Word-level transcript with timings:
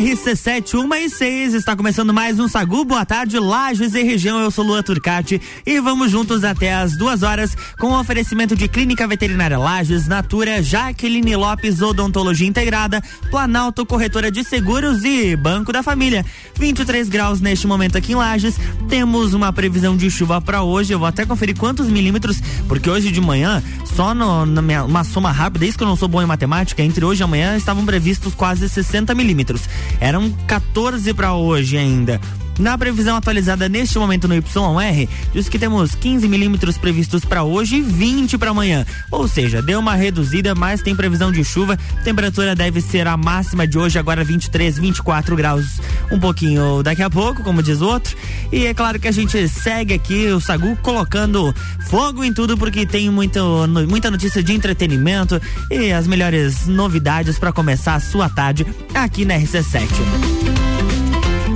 RC7, 0.00 0.82
1 0.82 0.94
e 0.94 1.10
6, 1.10 1.54
está 1.54 1.76
começando 1.76 2.14
mais 2.14 2.40
um 2.40 2.48
Sagu. 2.48 2.86
Boa 2.86 3.04
tarde, 3.04 3.38
Lages 3.38 3.94
e 3.94 4.02
região. 4.02 4.40
Eu 4.40 4.50
sou 4.50 4.64
Lua 4.64 4.82
Turcati 4.82 5.38
e 5.66 5.78
vamos 5.78 6.10
juntos 6.10 6.42
até 6.42 6.72
as 6.72 6.96
duas 6.96 7.22
horas 7.22 7.54
com 7.78 7.88
o 7.88 8.00
oferecimento 8.00 8.56
de 8.56 8.66
Clínica 8.66 9.06
Veterinária 9.06 9.58
Lages, 9.58 10.08
Natura, 10.08 10.62
Jaqueline 10.62 11.36
Lopes, 11.36 11.82
Odontologia 11.82 12.48
Integrada, 12.48 13.02
Planalto 13.30 13.84
Corretora 13.84 14.30
de 14.30 14.42
Seguros 14.42 15.04
e 15.04 15.36
Banco 15.36 15.70
da 15.70 15.82
Família. 15.82 16.24
23 16.58 17.10
graus 17.10 17.42
neste 17.42 17.66
momento 17.66 17.98
aqui 17.98 18.12
em 18.12 18.16
Lages. 18.16 18.56
Temos 18.88 19.34
uma 19.34 19.52
previsão 19.52 19.94
de 19.94 20.10
chuva 20.10 20.40
para 20.40 20.62
hoje. 20.62 20.94
Eu 20.94 20.98
vou 20.98 21.08
até 21.08 21.26
conferir 21.26 21.58
quantos 21.58 21.88
milímetros, 21.88 22.40
porque 22.66 22.88
hoje 22.88 23.12
de 23.12 23.20
manhã, 23.20 23.62
só 23.84 24.14
no, 24.14 24.46
na 24.46 24.62
minha, 24.62 24.82
uma 24.82 25.04
soma 25.04 25.30
rápida, 25.30 25.66
isso 25.66 25.76
que 25.76 25.84
eu 25.84 25.88
não 25.88 25.96
sou 25.96 26.08
bom 26.08 26.22
em 26.22 26.26
matemática, 26.26 26.82
entre 26.82 27.04
hoje 27.04 27.22
e 27.22 27.24
amanhã 27.24 27.54
estavam 27.54 27.84
previstos 27.84 28.34
quase 28.34 28.66
60 28.66 29.14
milímetros. 29.14 29.68
Eram 29.98 30.30
14 30.46 31.12
para 31.14 31.34
hoje 31.34 31.76
ainda. 31.76 32.20
Na 32.60 32.76
previsão 32.76 33.16
atualizada 33.16 33.70
neste 33.70 33.98
momento 33.98 34.28
no 34.28 34.34
YR, 34.34 35.08
diz 35.32 35.48
que 35.48 35.58
temos 35.58 35.94
15 35.94 36.28
milímetros 36.28 36.76
previstos 36.76 37.24
para 37.24 37.42
hoje 37.42 37.76
e 37.76 37.80
20 37.80 38.36
para 38.36 38.50
amanhã. 38.50 38.84
Ou 39.10 39.26
seja, 39.26 39.62
deu 39.62 39.80
uma 39.80 39.94
reduzida, 39.94 40.54
mas 40.54 40.82
tem 40.82 40.94
previsão 40.94 41.32
de 41.32 41.42
chuva. 41.42 41.78
Temperatura 42.04 42.54
deve 42.54 42.82
ser 42.82 43.08
a 43.08 43.16
máxima 43.16 43.66
de 43.66 43.78
hoje, 43.78 43.98
agora 43.98 44.22
23, 44.22 44.78
24 44.78 45.34
graus. 45.36 45.80
Um 46.12 46.20
pouquinho 46.20 46.82
daqui 46.82 47.02
a 47.02 47.08
pouco, 47.08 47.42
como 47.42 47.62
diz 47.62 47.80
o 47.80 47.86
outro. 47.86 48.14
E 48.52 48.66
é 48.66 48.74
claro 48.74 49.00
que 49.00 49.08
a 49.08 49.12
gente 49.12 49.48
segue 49.48 49.94
aqui 49.94 50.26
o 50.26 50.38
Sagu 50.38 50.76
colocando 50.82 51.54
fogo 51.88 52.22
em 52.22 52.32
tudo, 52.32 52.58
porque 52.58 52.84
tem 52.84 53.08
muito, 53.08 53.40
muita 53.88 54.10
notícia 54.10 54.42
de 54.42 54.52
entretenimento 54.52 55.40
e 55.70 55.92
as 55.92 56.06
melhores 56.06 56.66
novidades 56.66 57.38
para 57.38 57.54
começar 57.54 57.94
a 57.94 58.00
sua 58.00 58.28
tarde 58.28 58.66
aqui 58.94 59.24
na 59.24 59.36
RC7 59.38 60.69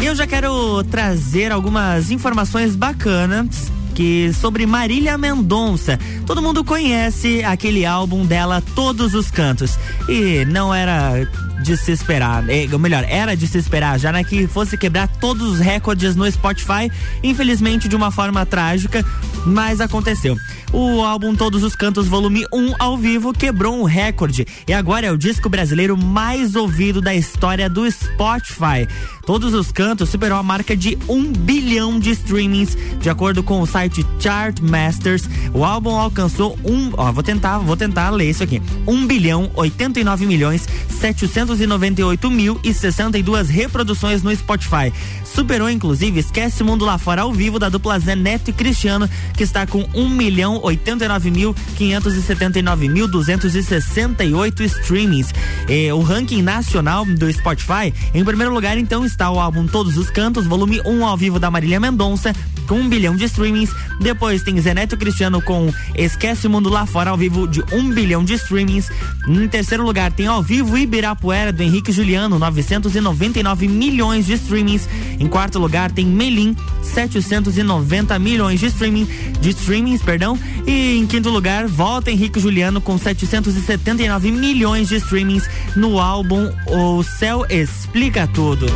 eu 0.06 0.14
já 0.14 0.26
quero 0.26 0.84
trazer 0.84 1.50
algumas 1.50 2.10
informações 2.10 2.76
bacanas 2.76 3.72
que 3.94 4.32
sobre 4.34 4.66
Marília 4.66 5.16
Mendonça. 5.16 5.98
Todo 6.26 6.42
mundo 6.42 6.62
conhece 6.62 7.42
aquele 7.42 7.86
álbum 7.86 8.26
dela 8.26 8.62
Todos 8.74 9.14
os 9.14 9.30
Cantos. 9.30 9.78
E 10.08 10.44
não 10.44 10.74
era 10.74 11.26
de 11.62 11.76
se 11.76 11.92
esperar, 11.92 12.48
é, 12.48 12.66
ou 12.72 12.78
melhor, 12.78 13.04
era 13.08 13.36
de 13.36 13.46
se 13.46 13.58
esperar, 13.58 13.98
já 13.98 14.12
na 14.12 14.24
que 14.24 14.46
fosse 14.46 14.76
quebrar 14.76 15.08
todos 15.08 15.54
os 15.54 15.58
recordes 15.60 16.16
no 16.16 16.30
Spotify, 16.30 16.90
infelizmente 17.22 17.88
de 17.88 17.96
uma 17.96 18.10
forma 18.10 18.44
trágica, 18.44 19.04
mas 19.46 19.80
aconteceu. 19.80 20.36
O 20.72 21.02
álbum 21.02 21.36
Todos 21.36 21.62
os 21.62 21.76
Cantos 21.76 22.08
Volume 22.08 22.44
1 22.52 22.74
ao 22.80 22.96
vivo 22.98 23.32
quebrou 23.32 23.80
um 23.80 23.84
recorde 23.84 24.44
e 24.66 24.72
agora 24.72 25.06
é 25.06 25.12
o 25.12 25.16
disco 25.16 25.48
brasileiro 25.48 25.96
mais 25.96 26.56
ouvido 26.56 27.00
da 27.00 27.14
história 27.14 27.70
do 27.70 27.88
Spotify. 27.88 28.88
Todos 29.24 29.54
os 29.54 29.70
Cantos 29.70 30.08
superou 30.08 30.36
a 30.36 30.42
marca 30.42 30.76
de 30.76 30.98
1 31.08 31.32
bilhão 31.32 31.98
de 31.98 32.10
streamings, 32.10 32.76
de 33.00 33.08
acordo 33.08 33.42
com 33.42 33.60
o 33.60 33.66
site 33.66 34.04
Chartmasters. 34.18 35.28
O 35.52 35.64
álbum 35.64 35.96
alcançou 35.96 36.58
um, 36.64 36.90
ó, 36.96 37.12
vou 37.12 37.22
tentar, 37.22 37.58
vou 37.58 37.76
tentar 37.76 38.10
ler 38.10 38.30
isso 38.30 38.42
aqui. 38.42 38.60
1 38.86 39.06
bilhão 39.06 39.50
89 39.54 40.26
milhões 40.26 40.68
700 40.88 41.43
298.062 41.46 43.48
reproduções 43.48 44.22
no 44.22 44.34
Spotify. 44.34 44.90
Superou, 45.24 45.68
inclusive, 45.68 46.20
Esquece 46.20 46.62
Mundo 46.62 46.84
Lá 46.84 46.96
Fora 46.96 47.22
ao 47.22 47.32
vivo 47.32 47.58
da 47.58 47.68
dupla 47.68 47.98
Zé 47.98 48.14
Neto 48.16 48.50
e 48.50 48.52
Cristiano, 48.52 49.10
que 49.36 49.42
está 49.42 49.66
com 49.66 49.84
1 49.92 50.08
milhão 50.08 50.60
89 50.62 51.30
mil 51.30 51.54
579 51.76 52.88
mil 52.88 53.08
268 53.08 54.62
streamings. 54.62 55.34
É, 55.68 55.92
o 55.92 56.00
ranking 56.00 56.40
nacional 56.40 57.04
do 57.04 57.30
Spotify, 57.32 57.92
em 58.14 58.24
primeiro 58.24 58.54
lugar, 58.54 58.78
então, 58.78 59.04
está 59.04 59.28
o 59.30 59.40
álbum 59.40 59.66
Todos 59.66 59.98
os 59.98 60.08
Cantos, 60.10 60.46
volume 60.46 60.80
1 60.84 61.04
ao 61.04 61.16
vivo 61.16 61.38
da 61.38 61.50
Marília 61.50 61.80
Mendonça, 61.80 62.32
com 62.66 62.76
1 62.76 62.80
um 62.80 62.88
bilhão 62.88 63.16
de 63.16 63.24
streamings. 63.24 63.70
Depois 64.00 64.42
tem 64.42 64.58
Zé 64.60 64.72
Neto 64.72 64.94
e 64.94 64.98
Cristiano 64.98 65.42
com 65.42 65.72
Esquece 65.94 66.48
Mundo 66.48 66.70
Lá 66.70 66.86
Fora 66.86 67.10
ao 67.10 67.16
vivo 67.16 67.46
de 67.46 67.62
1 67.72 67.76
um 67.76 67.90
bilhão 67.90 68.24
de 68.24 68.34
streamings. 68.34 68.90
Em 69.28 69.48
terceiro 69.48 69.84
lugar, 69.84 70.12
tem 70.12 70.26
ao 70.26 70.42
vivo 70.42 70.78
Ibirapuera 70.78 71.33
do 71.52 71.62
Henrique 71.62 71.90
Juliano, 71.90 72.38
999 72.38 73.66
milhões 73.66 74.24
de 74.26 74.34
streamings. 74.34 74.88
Em 75.18 75.26
quarto 75.26 75.58
lugar 75.58 75.90
tem 75.90 76.06
Melim, 76.06 76.56
790 76.80 78.16
milhões 78.20 78.60
de 78.60 78.66
streaming, 78.66 79.08
de 79.40 79.50
streamings, 79.50 80.00
perdão. 80.00 80.38
E 80.64 80.96
em 80.96 81.06
quinto 81.06 81.30
lugar, 81.30 81.66
volta 81.66 82.10
Henrique 82.10 82.38
Juliano 82.38 82.80
com 82.80 82.96
779 82.96 84.30
milhões 84.30 84.88
de 84.88 84.96
streamings 84.96 85.48
no 85.74 85.98
álbum 85.98 86.50
O 86.68 87.02
Céu 87.02 87.44
Explica 87.50 88.28
Tudo. 88.28 88.66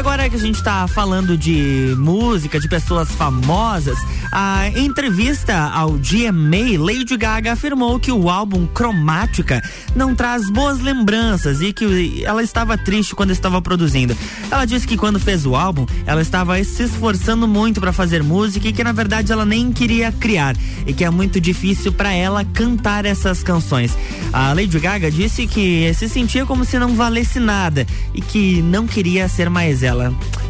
Agora 0.00 0.30
que 0.30 0.36
a 0.36 0.38
gente 0.38 0.54
está 0.54 0.88
falando 0.88 1.36
de 1.36 1.94
música, 1.98 2.58
de 2.58 2.66
pessoas 2.66 3.10
famosas, 3.10 3.98
a 4.32 4.66
entrevista 4.70 5.54
ao 5.54 5.90
GMA, 5.90 6.78
Lady 6.78 7.18
Gaga 7.18 7.52
afirmou 7.52 8.00
que 8.00 8.10
o 8.10 8.30
álbum 8.30 8.66
Cromática 8.66 9.62
não 9.94 10.14
traz 10.14 10.48
boas 10.48 10.80
lembranças 10.80 11.60
e 11.60 11.74
que 11.74 12.24
ela 12.24 12.42
estava 12.42 12.78
triste 12.78 13.14
quando 13.14 13.30
estava 13.30 13.60
produzindo. 13.60 14.16
Ela 14.50 14.64
disse 14.64 14.86
que 14.86 14.96
quando 14.96 15.20
fez 15.20 15.44
o 15.44 15.54
álbum, 15.54 15.84
ela 16.06 16.22
estava 16.22 16.64
se 16.64 16.84
esforçando 16.84 17.46
muito 17.46 17.78
para 17.78 17.92
fazer 17.92 18.22
música 18.22 18.68
e 18.68 18.72
que 18.72 18.82
na 18.82 18.92
verdade 18.92 19.30
ela 19.30 19.44
nem 19.44 19.70
queria 19.70 20.10
criar 20.10 20.56
e 20.86 20.94
que 20.94 21.04
é 21.04 21.10
muito 21.10 21.38
difícil 21.38 21.92
para 21.92 22.10
ela 22.10 22.42
cantar 22.42 23.04
essas 23.04 23.42
canções. 23.42 23.94
A 24.32 24.54
Lady 24.54 24.78
Gaga 24.78 25.10
disse 25.10 25.46
que 25.46 25.92
se 25.92 26.08
sentia 26.08 26.46
como 26.46 26.64
se 26.64 26.78
não 26.78 26.94
valesse 26.94 27.38
nada 27.38 27.86
e 28.14 28.22
que 28.22 28.62
não 28.62 28.86
queria 28.86 29.28
ser 29.28 29.50
mais 29.50 29.82
ela. 29.82 29.89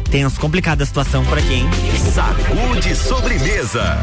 Tenso, 0.09 0.39
complicada 0.39 0.83
a 0.83 0.85
situação 0.85 1.23
por 1.25 1.37
aqui, 1.37 1.53
hein? 1.53 1.65
Sacude 2.13 2.95
sobremesa. 2.95 3.97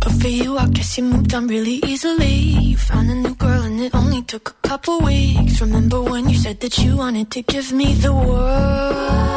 But 0.00 0.12
for 0.20 0.28
you, 0.28 0.56
I 0.58 0.66
guess 0.68 0.96
you 0.96 1.04
moved 1.04 1.34
on 1.34 1.46
really 1.46 1.80
easily. 1.86 2.34
You 2.70 2.76
found 2.78 3.10
a 3.10 3.14
new 3.14 3.34
girl 3.34 3.62
and 3.62 3.80
it 3.80 3.94
only 3.94 4.22
took 4.22 4.50
a 4.50 4.68
couple 4.68 5.00
weeks. 5.00 5.60
Remember 5.60 6.00
when 6.00 6.28
you 6.28 6.36
said 6.38 6.58
that 6.60 6.78
you 6.78 6.96
wanted 6.96 7.30
to 7.32 7.42
give 7.42 7.72
me 7.72 7.94
the 7.94 8.12
world? 8.12 9.30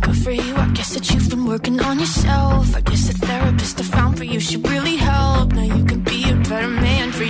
good 0.00 0.16
for 0.22 0.30
you, 0.32 0.54
I 0.56 0.68
guess 0.74 0.94
that 0.94 1.10
you've 1.12 1.28
been 1.30 1.46
working 1.46 1.80
on 1.80 1.98
yourself. 1.98 2.74
I 2.76 2.80
guess 2.80 3.08
the 3.08 3.14
therapist 3.26 3.80
I 3.80 3.84
found 3.84 4.18
for 4.18 4.24
you 4.24 4.40
should 4.40 4.66
really 4.68 4.96
help. 4.96 5.52
Now 5.52 5.62
you 5.62 5.84
can 5.84 6.00
be 6.00 6.13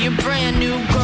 your 0.05 0.13
brand 0.17 0.59
new 0.61 0.77
girl. 0.93 1.04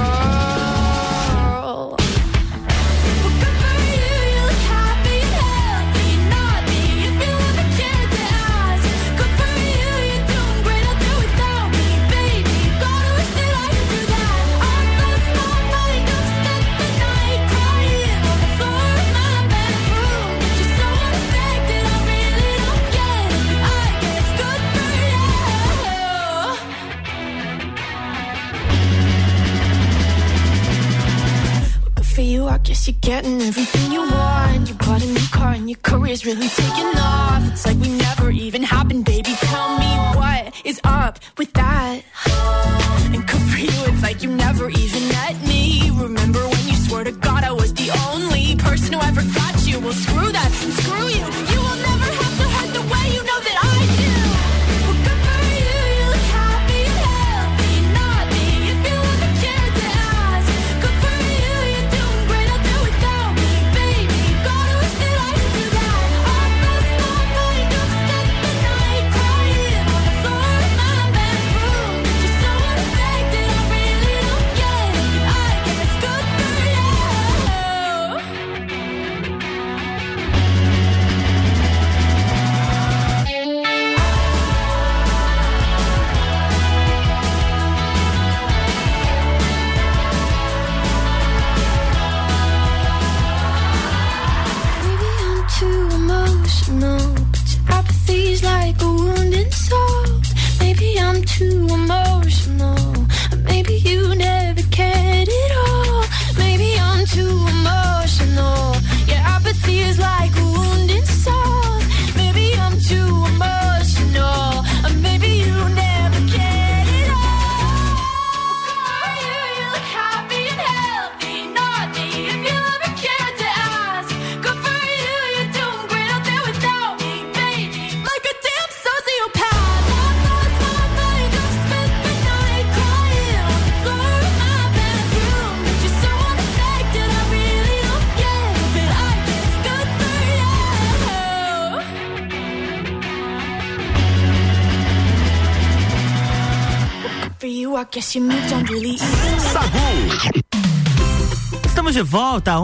Guess 32.63 32.87
you're 32.87 32.97
getting 33.01 33.41
everything 33.43 33.93
you 33.93 34.01
want. 34.01 34.69
You 34.69 34.75
bought 34.75 35.03
a 35.03 35.07
new 35.07 35.29
car 35.33 35.53
and 35.53 35.69
your 35.69 35.79
career's 35.83 36.25
really 36.27 36.49
taking 36.49 36.99
off. 36.99 37.43
It's 37.53 37.67
like 37.67 37.79
we 37.79 37.89
never 37.89 38.31
even 38.31 38.63
happened, 38.63 39.05
baby. 39.05 39.33
Tell 39.41 39.79
me 39.79 39.91
what 40.19 40.55
is 40.65 40.81
up 40.85 41.19
with 41.39 41.53
that? 41.55 42.03
And 43.13 43.27
good 43.27 43.43
for 43.51 43.59
you, 43.59 43.93
it's 43.93 44.03
like 44.03 44.23
you 44.23 44.31
never 44.31 44.69
even 44.71 44.90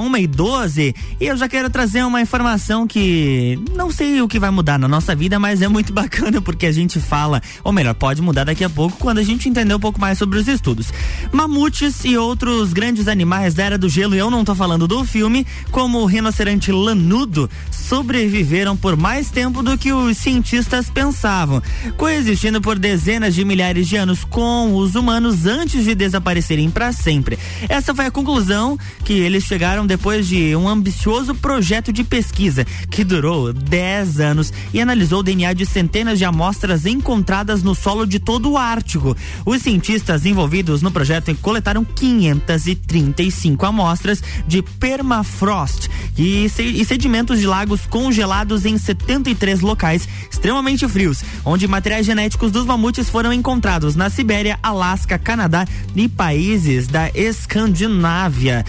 1 0.06 0.16
e 0.18 0.26
12 0.26 0.94
e 1.18 1.26
eu 1.26 1.36
já 1.36 1.48
quero 1.48 1.70
trazer 1.70 2.04
uma 2.04 2.20
informação 2.20 2.86
que 2.86 3.58
não 3.74 3.90
sei 3.90 4.20
o 4.20 4.28
que 4.28 4.38
vai 4.38 4.50
mudar 4.50 4.78
na 4.78 4.86
nossa 4.86 5.14
vida, 5.14 5.38
mas 5.38 5.62
é 5.62 5.68
muito 5.68 5.90
bacana 5.94 6.42
porque 6.42 6.66
a 6.66 6.72
gente 6.72 7.00
fala, 7.00 7.42
ou 7.64 7.72
melhor, 7.72 7.94
pode 7.94 8.20
mudar 8.20 8.44
daqui 8.44 8.62
a 8.62 8.68
pouco 8.68 8.98
quando 8.98 9.18
a 9.18 9.22
gente 9.22 9.48
entender 9.48 9.74
um 9.74 9.80
pouco 9.80 9.98
mais 9.98 10.18
sobre 10.18 10.38
os 10.38 10.46
estudos. 10.46 10.92
Mamutes 11.32 12.04
e 12.04 12.18
outros 12.18 12.74
grandes 12.74 13.08
animais 13.08 13.54
da 13.54 13.64
era 13.64 13.78
do 13.78 13.88
gelo, 13.88 14.14
e 14.14 14.18
eu 14.18 14.30
não 14.30 14.44
tô 14.44 14.54
falando 14.54 14.86
do 14.86 15.04
filme, 15.04 15.46
como 15.70 16.00
o 16.00 16.06
rinoceronte 16.06 16.70
lanudo, 16.70 17.48
sobreviveram 17.70 18.76
por 18.76 18.94
mais 18.94 19.30
tempo 19.30 19.62
do 19.62 19.78
que 19.78 19.92
os 19.92 20.18
cientistas 20.18 20.90
pensavam, 20.90 21.62
coexistindo 21.96 22.60
por 22.60 22.78
dezenas 22.78 23.34
de 23.34 23.42
milhares 23.42 23.88
de 23.88 23.96
anos 23.96 24.22
com 24.22 24.74
os 24.76 24.94
humanos 24.94 25.46
antes 25.46 25.82
de 25.82 25.94
desaparecerem 25.94 26.70
para 26.70 26.92
sempre. 26.92 27.38
Essa 27.68 27.94
foi 27.94 28.04
a 28.04 28.10
conclusão 28.10 28.78
que 29.02 29.14
eles 29.14 29.44
chegaram 29.44 29.86
depois 29.86 30.28
de 30.28 30.54
um 30.54 30.68
ambicioso 30.68 31.05
projeto 31.40 31.92
de 31.92 32.02
pesquisa 32.02 32.64
que 32.90 33.04
durou 33.04 33.52
10 33.52 34.18
anos 34.18 34.52
e 34.72 34.80
analisou 34.80 35.20
o 35.20 35.22
DNA 35.22 35.52
de 35.52 35.64
centenas 35.64 36.18
de 36.18 36.24
amostras 36.24 36.84
encontradas 36.84 37.62
no 37.62 37.74
solo 37.74 38.06
de 38.06 38.18
todo 38.18 38.50
o 38.50 38.58
Ártico. 38.58 39.16
Os 39.44 39.62
cientistas 39.62 40.26
envolvidos 40.26 40.82
no 40.82 40.90
projeto 40.90 41.32
coletaram 41.36 41.84
535 41.84 43.64
amostras 43.64 44.22
de 44.48 44.62
permafrost 44.62 45.88
e, 46.18 46.48
sedimentos 46.48 47.38
de 47.38 47.46
lagos 47.46 47.86
congelados 47.86 48.64
em 48.64 48.76
73 48.76 49.60
locais 49.60 50.08
extremamente 50.30 50.88
frios, 50.88 51.22
onde 51.44 51.68
materiais 51.68 52.06
genéticos 52.06 52.50
dos 52.50 52.66
mamutes 52.66 53.08
foram 53.08 53.32
encontrados 53.32 53.94
na 53.94 54.10
Sibéria, 54.10 54.58
Alasca, 54.62 55.18
Canadá 55.18 55.66
e 55.94 56.08
países 56.08 56.88
da 56.88 57.10
Escandinávia. 57.14 58.64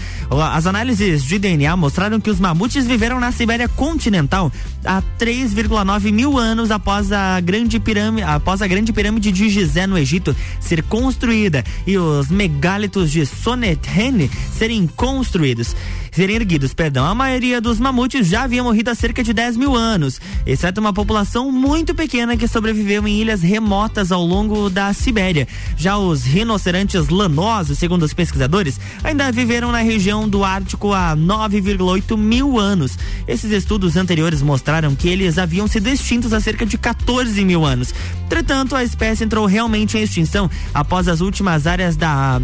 As 0.52 0.66
análises 0.66 1.24
de 1.24 1.38
DNA 1.38 1.76
mostraram 1.76 2.20
que 2.20 2.27
os 2.30 2.40
mamutes 2.40 2.86
viveram 2.86 3.20
na 3.20 3.32
Sibéria 3.32 3.68
continental 3.68 4.52
há 4.84 5.02
3,9 5.18 6.12
mil 6.12 6.38
anos 6.38 6.70
após 6.70 7.12
a 7.12 7.40
grande 7.40 7.78
pirâmide, 7.80 8.22
após 8.22 8.62
a 8.62 8.66
grande 8.66 8.92
pirâmide 8.92 9.32
de 9.32 9.48
Gizé 9.48 9.86
no 9.86 9.98
Egito 9.98 10.34
ser 10.60 10.82
construída 10.82 11.64
e 11.86 11.96
os 11.98 12.28
megálitos 12.28 13.10
de 13.10 13.24
Sonethene 13.26 14.30
serem 14.52 14.86
construídos 14.86 15.74
serem 16.18 16.34
erguidos, 16.34 16.74
perdão. 16.74 17.06
A 17.06 17.14
maioria 17.14 17.60
dos 17.60 17.78
mamutes 17.78 18.26
já 18.26 18.42
havia 18.42 18.60
morrido 18.60 18.90
há 18.90 18.94
cerca 18.96 19.22
de 19.22 19.32
10 19.32 19.56
mil 19.56 19.76
anos, 19.76 20.20
exceto 20.44 20.80
uma 20.80 20.92
população 20.92 21.52
muito 21.52 21.94
pequena 21.94 22.36
que 22.36 22.48
sobreviveu 22.48 23.06
em 23.06 23.20
ilhas 23.20 23.40
remotas 23.40 24.10
ao 24.10 24.24
longo 24.24 24.68
da 24.68 24.92
Sibéria. 24.92 25.46
Já 25.76 25.96
os 25.96 26.24
rinocerontes 26.24 27.08
lanosos, 27.08 27.78
segundo 27.78 28.02
os 28.02 28.12
pesquisadores, 28.12 28.80
ainda 29.04 29.30
viveram 29.30 29.70
na 29.70 29.78
região 29.78 30.28
do 30.28 30.42
Ártico 30.42 30.92
há 30.92 31.16
9,8 31.16 32.16
mil 32.16 32.58
anos. 32.58 32.98
Esses 33.28 33.52
estudos 33.52 33.96
anteriores 33.96 34.42
mostraram 34.42 34.96
que 34.96 35.08
eles 35.08 35.38
haviam 35.38 35.68
sido 35.68 35.86
extintos 35.86 36.32
há 36.32 36.40
cerca 36.40 36.66
de 36.66 36.76
14 36.76 37.44
mil 37.44 37.64
anos. 37.64 37.94
Entretanto, 38.24 38.74
a 38.74 38.82
espécie 38.82 39.22
entrou 39.22 39.46
realmente 39.46 39.96
em 39.96 40.02
extinção 40.02 40.50
após 40.74 41.06
as 41.06 41.20
últimas 41.20 41.64
áreas 41.64 41.96
da. 41.96 42.40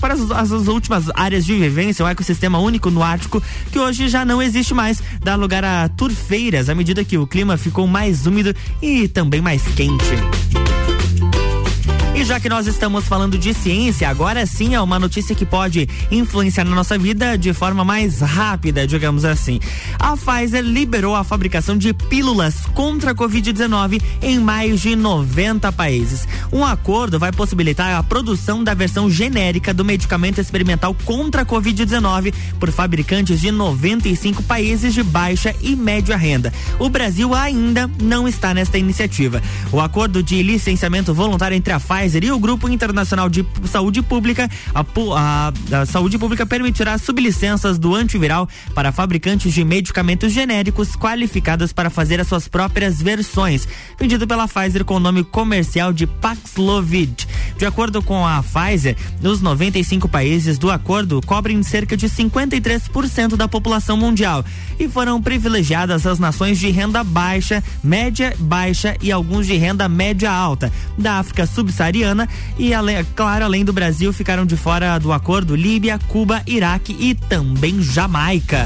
para 0.00 0.14
as, 0.14 0.30
as, 0.30 0.52
as 0.52 0.68
últimas 0.68 1.10
áreas 1.14 1.44
de 1.44 1.54
vivência, 1.54 2.04
o 2.04 2.08
ecossistema 2.08 2.60
único 2.60 2.90
no 2.90 3.07
Ártico, 3.08 3.42
que 3.72 3.78
hoje 3.78 4.08
já 4.08 4.24
não 4.24 4.42
existe 4.42 4.74
mais, 4.74 5.02
dá 5.22 5.34
lugar 5.34 5.64
a 5.64 5.88
turfeiras 5.88 6.68
à 6.68 6.74
medida 6.74 7.04
que 7.04 7.18
o 7.18 7.26
clima 7.26 7.56
ficou 7.56 7.86
mais 7.86 8.26
úmido 8.26 8.54
e 8.82 9.08
também 9.08 9.40
mais 9.40 9.62
quente. 9.68 10.77
E 12.18 12.24
já 12.24 12.40
que 12.40 12.48
nós 12.48 12.66
estamos 12.66 13.06
falando 13.06 13.38
de 13.38 13.54
ciência, 13.54 14.08
agora 14.08 14.44
sim 14.44 14.74
é 14.74 14.80
uma 14.80 14.98
notícia 14.98 15.36
que 15.36 15.46
pode 15.46 15.88
influenciar 16.10 16.64
na 16.64 16.74
nossa 16.74 16.98
vida 16.98 17.38
de 17.38 17.52
forma 17.52 17.84
mais 17.84 18.18
rápida, 18.18 18.88
digamos 18.88 19.24
assim. 19.24 19.60
A 20.00 20.16
Pfizer 20.16 20.64
liberou 20.64 21.14
a 21.14 21.22
fabricação 21.22 21.78
de 21.78 21.94
pílulas 21.94 22.66
contra 22.74 23.12
a 23.12 23.14
Covid-19 23.14 24.02
em 24.20 24.40
mais 24.40 24.80
de 24.80 24.96
90 24.96 25.70
países. 25.70 26.26
Um 26.52 26.64
acordo 26.64 27.20
vai 27.20 27.30
possibilitar 27.30 27.96
a 27.96 28.02
produção 28.02 28.64
da 28.64 28.74
versão 28.74 29.08
genérica 29.08 29.72
do 29.72 29.84
medicamento 29.84 30.40
experimental 30.40 30.96
contra 31.04 31.42
a 31.42 31.46
Covid-19 31.46 32.34
por 32.58 32.72
fabricantes 32.72 33.40
de 33.40 33.52
95 33.52 34.42
países 34.42 34.92
de 34.92 35.04
baixa 35.04 35.54
e 35.62 35.76
média 35.76 36.16
renda. 36.16 36.52
O 36.80 36.88
Brasil 36.88 37.32
ainda 37.32 37.88
não 38.02 38.26
está 38.26 38.52
nesta 38.52 38.76
iniciativa. 38.76 39.40
O 39.70 39.80
acordo 39.80 40.20
de 40.20 40.42
licenciamento 40.42 41.14
voluntário 41.14 41.56
entre 41.56 41.72
a 41.72 41.78
Pfizer 41.78 42.07
Pfizer. 42.08 42.24
E 42.24 42.32
o 42.32 42.38
Grupo 42.38 42.68
Internacional 42.68 43.28
de 43.28 43.46
Saúde 43.66 44.02
Pública, 44.02 44.48
a, 44.74 44.80
a, 44.80 45.80
a 45.82 45.86
Saúde 45.86 46.18
Pública 46.18 46.46
permitirá 46.46 46.96
sublicenças 46.96 47.78
do 47.78 47.94
antiviral 47.94 48.48
para 48.74 48.90
fabricantes 48.90 49.52
de 49.52 49.62
medicamentos 49.64 50.32
genéricos 50.32 50.96
qualificados 50.96 51.72
para 51.72 51.90
fazer 51.90 52.20
as 52.20 52.26
suas 52.26 52.48
próprias 52.48 53.00
versões, 53.00 53.68
vendido 53.98 54.26
pela 54.26 54.48
Pfizer 54.48 54.84
com 54.84 54.94
o 54.94 55.00
nome 55.00 55.22
comercial 55.22 55.92
de 55.92 56.06
Paxlovid. 56.06 57.28
De 57.56 57.66
acordo 57.66 58.02
com 58.02 58.26
a 58.26 58.42
Pfizer, 58.42 58.96
os 59.22 59.40
95 59.40 60.08
países 60.08 60.58
do 60.58 60.70
acordo 60.70 61.20
cobrem 61.26 61.62
cerca 61.62 61.96
de 61.96 62.08
53% 62.08 63.36
da 63.36 63.48
população 63.48 63.96
mundial 63.96 64.44
e 64.78 64.88
foram 64.88 65.20
privilegiadas 65.20 66.06
as 66.06 66.18
nações 66.18 66.58
de 66.58 66.70
renda 66.70 67.02
baixa, 67.02 67.62
média 67.82 68.34
baixa 68.38 68.96
e 69.02 69.10
alguns 69.10 69.46
de 69.46 69.56
renda 69.56 69.88
média 69.88 70.30
alta. 70.30 70.72
Da 70.96 71.14
África 71.14 71.46
subsaariana 71.46 71.97
e, 72.58 72.70
claro, 73.14 73.44
além 73.44 73.64
do 73.64 73.72
Brasil, 73.72 74.12
ficaram 74.12 74.46
de 74.46 74.56
fora 74.56 74.98
do 74.98 75.12
acordo 75.12 75.56
Líbia, 75.56 75.98
Cuba, 76.08 76.42
Iraque 76.46 76.96
e 76.98 77.14
também 77.14 77.80
Jamaica. 77.80 78.64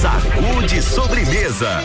Sacude 0.00 0.82
sobremesa 0.82 1.82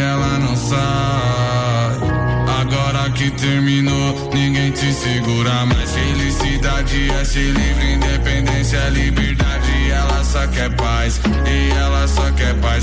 ela 0.00 0.38
não 0.38 0.56
sai. 0.56 0.80
Agora 2.60 3.10
que 3.10 3.30
terminou, 3.30 4.30
ninguém 4.32 4.70
te 4.70 4.92
segura 4.92 5.66
mais. 5.66 5.90
Felicidade 5.92 7.10
é 7.10 7.24
ser 7.24 7.52
livre, 7.52 7.92
independência 7.94 8.76
é 8.78 8.90
liberdade. 8.90 9.90
Ela 9.90 10.24
só 10.24 10.46
quer 10.48 10.70
paz, 10.76 11.20
e 11.46 11.70
ela 11.72 12.06
só 12.08 12.30
quer 12.32 12.54
paz. 12.60 12.82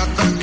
gata 0.00 0.39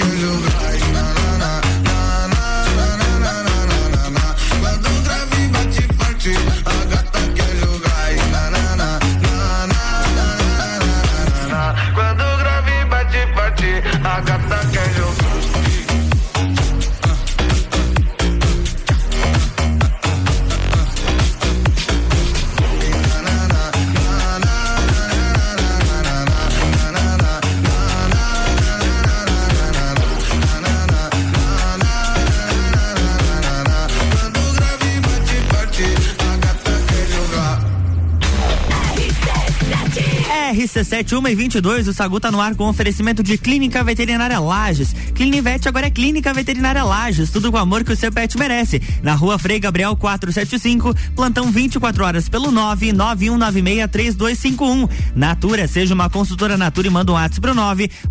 RC7 40.98 41.20
1 41.20 41.27
e 41.27 41.36
22, 41.36 41.88
o 41.88 41.94
Sagu 41.94 42.20
tá 42.20 42.32
no 42.32 42.42
ar 42.42 42.56
com 42.56 42.68
oferecimento 42.68 43.22
de 43.22 43.38
Clínica 43.38 43.84
Veterinária 43.84 44.39
Lages. 44.39 44.96
Clinivete 45.18 45.68
agora 45.68 45.88
é 45.88 45.90
Clínica 45.90 46.32
Veterinária 46.32 46.84
Lages, 46.84 47.32
tudo 47.32 47.52
com 47.52 47.58
o 47.58 47.60
amor 47.60 47.84
que 47.84 47.92
o 47.92 47.96
seu 47.96 48.12
pet 48.12 48.38
merece. 48.38 48.80
Na 49.02 49.16
rua 49.16 49.40
Frei 49.40 49.60
Gabriel 49.60 49.96
475, 49.96 50.94
plantão 51.16 51.52
24 51.52 52.06
horas 52.06 52.30
pelo 52.30 52.52
991963251. 52.52 54.88
Natura, 55.16 55.68
seja 55.68 55.96
uma 55.96 56.08
consultora 56.08 56.56
Natura 56.56 56.86
e 56.86 56.92
manda 56.92 57.12
um 57.12 57.16
WhatsApp 57.16 57.42
pro 57.42 57.56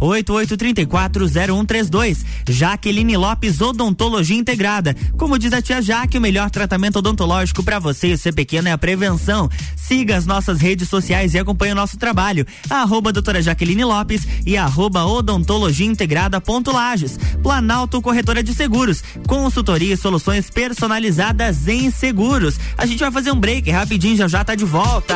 988340132. 0.01 2.25
Jaqueline 2.49 3.17
Lopes 3.17 3.61
Odontologia 3.61 4.37
Integrada. 4.37 4.93
Como 5.17 5.39
diz 5.39 5.53
a 5.53 5.63
tia 5.63 5.81
Jaque, 5.81 6.19
o 6.19 6.21
melhor 6.21 6.51
tratamento 6.51 6.99
odontológico 6.99 7.63
para 7.63 7.79
você 7.79 8.09
e 8.09 8.15
o 8.15 8.19
seu 8.19 8.33
pequeno 8.33 8.67
é 8.67 8.73
a 8.73 8.79
prevenção. 8.79 9.49
Siga 9.77 10.17
as 10.17 10.27
nossas 10.27 10.61
redes 10.61 10.89
sociais 10.89 11.35
e 11.35 11.39
acompanhe 11.39 11.71
o 11.71 11.77
nosso 11.77 11.97
trabalho. 11.97 12.45
Arroba 12.69 13.13
doutora 13.13 13.41
Jaqueline 13.41 13.85
Lopes 13.85 14.27
e 14.45 14.57
arroba 14.57 15.07
odontologia 15.07 15.87
integrada 15.87 16.41
ponto 16.41 16.73
Lages. 16.97 17.19
Planalto 17.43 18.01
Corretora 18.01 18.43
de 18.43 18.55
Seguros. 18.55 19.05
Consultoria 19.27 19.95
e 19.95 19.97
soluções 19.97 20.49
personalizadas 20.51 21.69
em 21.69 21.91
seguros. 21.91 22.59
A 22.77 22.87
gente 22.87 23.01
vai 23.01 23.11
fazer 23.11 23.31
um 23.31 23.39
break 23.39 23.71
rapidinho, 23.71 24.17
já 24.17 24.27
já 24.27 24.43
tá 24.43 24.55
de 24.55 24.65
volta. 24.65 25.15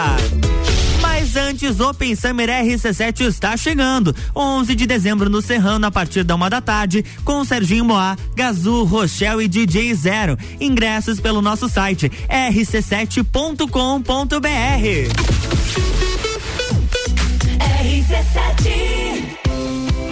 Mas 1.01 1.35
antes, 1.37 1.81
Open 1.81 2.15
Summer 2.15 2.49
RC7 2.49 3.23
está 3.23 3.57
chegando. 3.57 4.15
11 4.37 4.75
de 4.75 4.87
dezembro 4.87 5.31
no 5.31 5.41
Serrano, 5.41 5.87
a 5.87 5.91
partir 5.91 6.23
da 6.23 6.35
uma 6.35 6.51
da 6.51 6.61
tarde, 6.61 7.05
com 7.25 7.45
Serginho 7.45 7.85
Moá, 7.85 8.17
Gazu, 8.35 8.85
Rochelle 8.85 9.45
e 9.45 9.49
DJ 9.49 9.95
Zero. 9.95 10.39
Ingressos 10.61 11.19
pelo 11.21 11.41
nosso 11.41 11.69
site 11.69 12.11
rc7.com.br. 12.29 13.21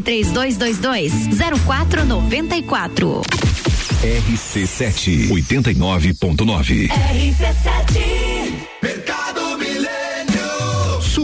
três 0.00 0.30
dois 0.30 0.56
dois 0.56 0.78
dois 0.78 1.12
zero 1.32 1.58
quatro 1.60 2.04
noventa 2.04 2.56
e 2.56 2.62
quatro. 2.62 3.20
RC 4.02 4.66
sete 4.66 5.28
oitenta 5.30 5.70
e 5.70 5.74
nove 5.74 6.14
ponto 6.14 6.44
nove. 6.44 6.86
RC 6.86 7.36
sete 7.62 8.69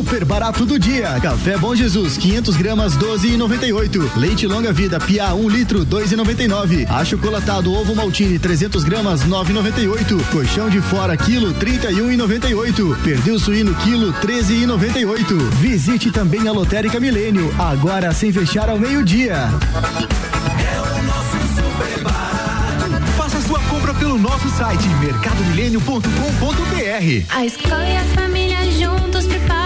super 0.06 0.24
barato 0.24 0.64
do 0.64 0.78
dia. 0.78 1.18
Café 1.20 1.58
Bom 1.58 1.74
Jesus, 1.74 2.16
500 2.16 2.56
gramas, 2.56 2.96
12,98. 2.96 4.16
Leite 4.16 4.46
Longa 4.46 4.72
Vida, 4.72 5.00
Pia, 5.00 5.34
1 5.34 5.48
litro, 5.48 5.84
2,99. 5.84 6.88
Achocolatado 6.88 7.72
Ovo 7.72 7.96
Maltine, 7.96 8.38
300 8.38 8.84
gramas, 8.84 9.24
9,98. 9.24 10.24
Colchão 10.30 10.70
de 10.70 10.80
fora, 10.80 11.16
quilo, 11.16 11.52
31,98. 11.54 12.96
Perdeu 13.02 13.40
suíno, 13.40 13.74
quilo, 13.82 14.12
13,98. 14.12 15.36
Visite 15.60 16.12
também 16.12 16.46
a 16.46 16.52
Lotérica 16.52 17.00
Milênio, 17.00 17.52
agora 17.58 18.14
sem 18.14 18.32
fechar 18.32 18.70
ao 18.70 18.78
meio-dia. 18.78 19.48
Faça 23.16 23.40
sua 23.40 23.58
compra 23.62 23.92
pelo 23.92 24.16
nosso 24.16 24.48
site 24.50 24.86
mercadomilênio.com.br. 25.00 27.34
A 27.34 27.44
escola 27.44 27.88
e 27.88 27.96
a 27.96 28.04
família 28.14 28.70
juntos 28.70 29.26
preparam 29.26 29.65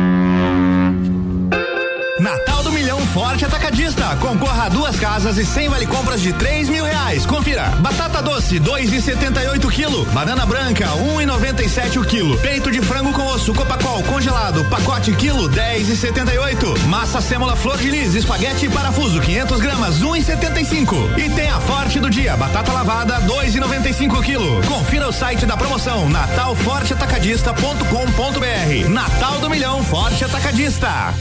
Forte 3.13 3.43
Atacadista. 3.43 4.15
Concorra 4.17 4.65
a 4.65 4.69
duas 4.69 4.97
casas 4.97 5.37
e 5.37 5.45
100 5.45 5.69
vale 5.69 5.85
compras 5.85 6.21
de 6.21 6.31
3 6.31 6.69
mil 6.69 6.85
reais. 6.85 7.25
Confira. 7.25 7.63
Batata 7.79 8.21
doce, 8.21 8.59
2,78 8.59 9.69
quilo. 9.69 10.05
Banana 10.05 10.45
branca, 10.45 10.87
1,97 10.87 11.97
o 11.97 12.05
quilo. 12.05 12.37
Peito 12.37 12.71
de 12.71 12.81
frango 12.81 13.11
com 13.11 13.25
osso 13.27 13.53
Copacol 13.53 14.01
congelado, 14.03 14.63
pacote 14.65 15.11
quilo, 15.13 15.49
10,78. 15.49 16.79
Massa 16.87 17.19
sêmola 17.19 17.55
flor 17.55 17.77
de 17.77 17.89
lis, 17.89 18.15
espaguete 18.15 18.67
e 18.67 18.69
parafuso, 18.69 19.19
500 19.19 19.59
gramas, 19.59 20.01
1,75. 20.01 21.17
E 21.17 21.29
tem 21.29 21.49
a 21.49 21.59
Forte 21.59 21.99
do 21.99 22.09
dia, 22.09 22.37
batata 22.37 22.71
lavada, 22.71 23.19
2,95 23.21 24.23
quilo. 24.23 24.61
Confira 24.65 25.07
o 25.07 25.11
site 25.11 25.45
da 25.45 25.57
promoção 25.57 26.07
natalforteatacadista.com.br. 26.09 28.89
Natal 28.89 29.39
do 29.39 29.49
Milhão 29.49 29.83
Forte 29.83 30.23
Atacadista. 30.23 31.13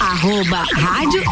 Arroba 0.00 0.64
Rádio 0.74 1.31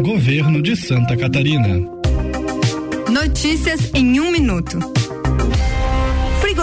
Governo 0.00 0.60
de 0.60 0.76
Santa 0.76 1.16
Catarina. 1.16 1.80
Notícias 3.10 3.90
em 3.94 4.20
um 4.20 4.30
minuto. 4.30 4.78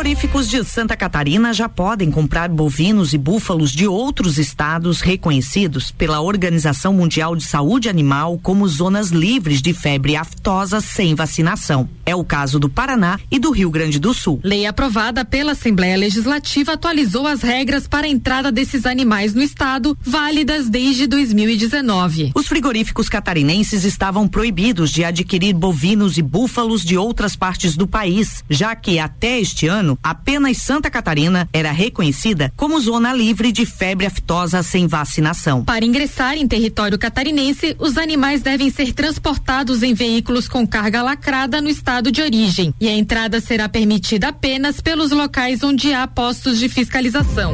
Frigoríficos 0.03 0.49
de 0.49 0.61
Santa 0.65 0.97
Catarina 0.97 1.53
já 1.53 1.69
podem 1.69 2.11
comprar 2.11 2.49
bovinos 2.49 3.13
e 3.13 3.17
búfalos 3.17 3.71
de 3.71 3.87
outros 3.87 4.37
estados 4.37 4.99
reconhecidos 4.99 5.91
pela 5.91 6.19
Organização 6.19 6.93
Mundial 6.93 7.37
de 7.37 7.43
Saúde 7.45 7.87
Animal 7.87 8.37
como 8.43 8.67
zonas 8.67 9.11
livres 9.11 9.61
de 9.61 9.71
febre 9.73 10.17
aftosa 10.17 10.81
sem 10.81 11.15
vacinação. 11.15 11.87
É 12.05 12.13
o 12.13 12.25
caso 12.25 12.59
do 12.59 12.67
Paraná 12.67 13.17
e 13.31 13.39
do 13.39 13.49
Rio 13.49 13.71
Grande 13.71 13.97
do 13.97 14.13
Sul. 14.13 14.41
Lei 14.43 14.65
aprovada 14.65 15.23
pela 15.23 15.53
Assembleia 15.53 15.95
Legislativa 15.95 16.73
atualizou 16.73 17.25
as 17.25 17.41
regras 17.41 17.87
para 17.87 18.05
a 18.05 18.09
entrada 18.09 18.51
desses 18.51 18.85
animais 18.85 19.33
no 19.33 19.41
estado, 19.41 19.97
válidas 20.01 20.67
desde 20.67 21.07
2019. 21.07 22.33
Os 22.35 22.47
frigoríficos 22.47 23.07
catarinenses 23.07 23.85
estavam 23.85 24.27
proibidos 24.27 24.91
de 24.91 25.05
adquirir 25.05 25.53
bovinos 25.53 26.17
e 26.17 26.21
búfalos 26.21 26.83
de 26.83 26.97
outras 26.97 27.37
partes 27.37 27.77
do 27.77 27.87
país, 27.87 28.43
já 28.49 28.75
que 28.75 28.99
até 28.99 29.39
este 29.39 29.65
ano 29.65 29.92
apenas 30.01 30.57
Santa 30.57 30.89
Catarina 30.89 31.47
era 31.51 31.71
reconhecida 31.71 32.51
como 32.55 32.79
zona 32.79 33.13
livre 33.13 33.51
de 33.51 33.65
febre 33.65 34.05
aftosa 34.05 34.63
sem 34.63 34.87
vacinação. 34.87 35.63
Para 35.63 35.85
ingressar 35.85 36.35
em 36.35 36.47
território 36.47 36.97
catarinense, 36.97 37.75
os 37.79 37.97
animais 37.97 38.41
devem 38.41 38.69
ser 38.69 38.93
transportados 38.93 39.83
em 39.83 39.93
veículos 39.93 40.47
com 40.47 40.65
carga 40.65 41.01
lacrada 41.01 41.61
no 41.61 41.69
estado 41.69 42.11
de 42.11 42.21
origem 42.21 42.73
e 42.79 42.87
a 42.87 42.93
entrada 42.93 43.39
será 43.39 43.67
permitida 43.67 44.29
apenas 44.29 44.79
pelos 44.81 45.11
locais 45.11 45.63
onde 45.63 45.93
há 45.93 46.07
postos 46.07 46.59
de 46.59 46.69
fiscalização. 46.69 47.53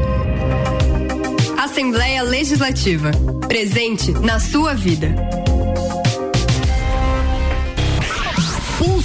Assembleia 1.57 2.23
Legislativa. 2.23 3.11
Presente 3.47 4.11
na 4.11 4.39
sua 4.39 4.73
vida. 4.73 5.15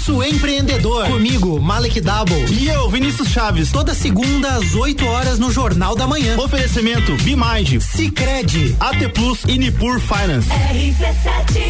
Pulso 0.04 0.22
Empreendedor. 0.22 1.06
Comigo, 1.06 1.58
Malek 1.58 1.98
Double. 1.98 2.44
E 2.52 2.68
eu, 2.68 2.90
Vinícius 2.90 3.28
Chaves. 3.28 3.70
Toda 3.72 3.94
segunda 3.94 4.48
às 4.50 4.74
8 4.74 5.06
horas 5.06 5.38
no 5.38 5.50
Jornal 5.50 5.96
da 5.96 6.06
Manhã. 6.06 6.36
Oferecimento 6.38 7.16
Bimind, 7.22 7.80
Cicred, 7.80 8.76
AT 8.78 9.08
Plus 9.14 9.44
e 9.48 9.56
Nipur 9.56 9.98
Finance. 9.98 10.48
RC7 10.50 11.62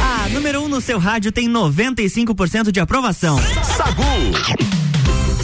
A 0.00 0.28
número 0.28 0.60
1 0.60 0.64
um 0.64 0.68
no 0.68 0.80
seu 0.80 1.00
rádio 1.00 1.32
tem 1.32 1.48
95% 1.48 2.70
de 2.70 2.78
aprovação. 2.78 3.36
Sagu. 3.76 4.77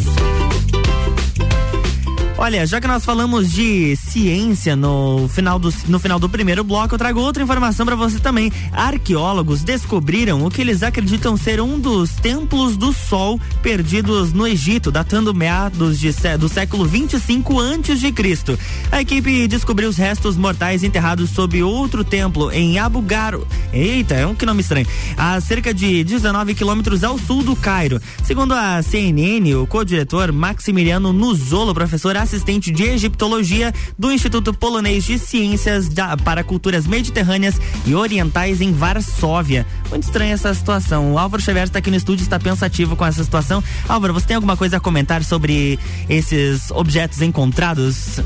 Olha, 2.40 2.68
já 2.68 2.80
que 2.80 2.88
nós 2.88 3.04
falamos 3.04 3.52
de 3.52 3.96
ciência 3.96 4.76
no 4.76 5.28
final 5.28 5.58
do, 5.58 5.74
no 5.88 5.98
final 5.98 6.20
do 6.20 6.30
primeiro 6.30 6.64
bloco, 6.64 6.94
eu 6.94 6.98
trago 7.00 7.20
outra 7.20 7.42
informação 7.42 7.84
para 7.84 7.96
você 7.96 8.20
também. 8.20 8.52
Arqueólogos 8.72 9.64
descobriram 9.64 10.46
o 10.46 10.52
que 10.52 10.62
eles 10.62 10.84
acreditam 10.84 11.36
ser 11.36 11.60
um 11.60 11.80
dos 11.80 12.12
templos 12.12 12.78
do 12.78 12.94
Sol 12.94 13.42
perdidos 13.64 14.34
no 14.34 14.48
Egito, 14.48 14.92
datando 14.92 15.34
meados 15.34 16.00
de, 16.00 16.12
do 16.38 16.48
século 16.48 16.86
25 16.86 17.60
antes 17.60 18.00
de 18.00 18.12
Cristo. 18.12 18.58
A 18.92 19.02
equipe 19.02 19.48
descobriu 19.48 19.90
os 19.90 19.98
restos 19.98 20.38
mortais 20.38 20.84
enterrados 20.84 21.32
sob 21.32 21.64
outro 21.64 22.04
templo 22.04 22.52
em 22.52 22.78
Abu 22.78 23.02
Garo. 23.02 23.48
Eita, 23.74 24.14
é 24.14 24.28
um 24.28 24.36
que 24.36 24.46
nome 24.46 24.62
estranho. 24.62 24.86
A 25.18 25.42
cerca 25.42 25.74
de 25.74 26.04
19 26.04 26.54
quilômetros 26.54 27.04
ao 27.04 27.18
sul 27.18 27.42
do 27.42 27.56
Cairo. 27.56 28.00
Segundo 28.24 28.54
a 28.54 28.80
CNN, 28.84 29.56
o 29.56 29.66
co-diretor 29.66 30.32
Maximiliano 30.32 31.12
Nuzolo, 31.12 31.74
professor 31.74 32.16
assistente 32.28 32.72
de 32.72 32.84
egiptologia 32.84 33.74
do 33.98 34.12
Instituto 34.12 34.54
Polonês 34.54 35.06
de 35.06 35.18
Ciências 35.18 35.88
da, 35.88 36.18
para 36.18 36.44
Culturas 36.44 36.86
Mediterrâneas 36.86 37.56
e 37.86 37.96
Orientais 37.96 38.60
em 38.60 38.74
Varsóvia. 38.74 39.66
Muito 39.90 40.04
estranha 40.04 40.34
essa 40.34 40.54
situação. 40.54 41.14
O 41.14 41.18
Álvaro 41.18 41.42
Xavier 41.42 41.64
está 41.64 41.80
aqui 41.80 41.90
no 41.90 41.96
estúdio 41.96 42.24
está 42.24 42.38
pensativo 42.38 42.96
com 42.98 43.06
essa 43.06 43.24
situação. 43.24 43.64
Álvaro, 43.88 44.14
você 44.14 44.28
tem 44.28 44.36
alguma 44.36 44.58
coisa 44.58 44.76
a 44.78 44.80
comentar 44.80 45.24
sobre 45.24 45.80
esses 46.10 46.70
objetos 46.72 47.22
encontrados? 47.22 48.20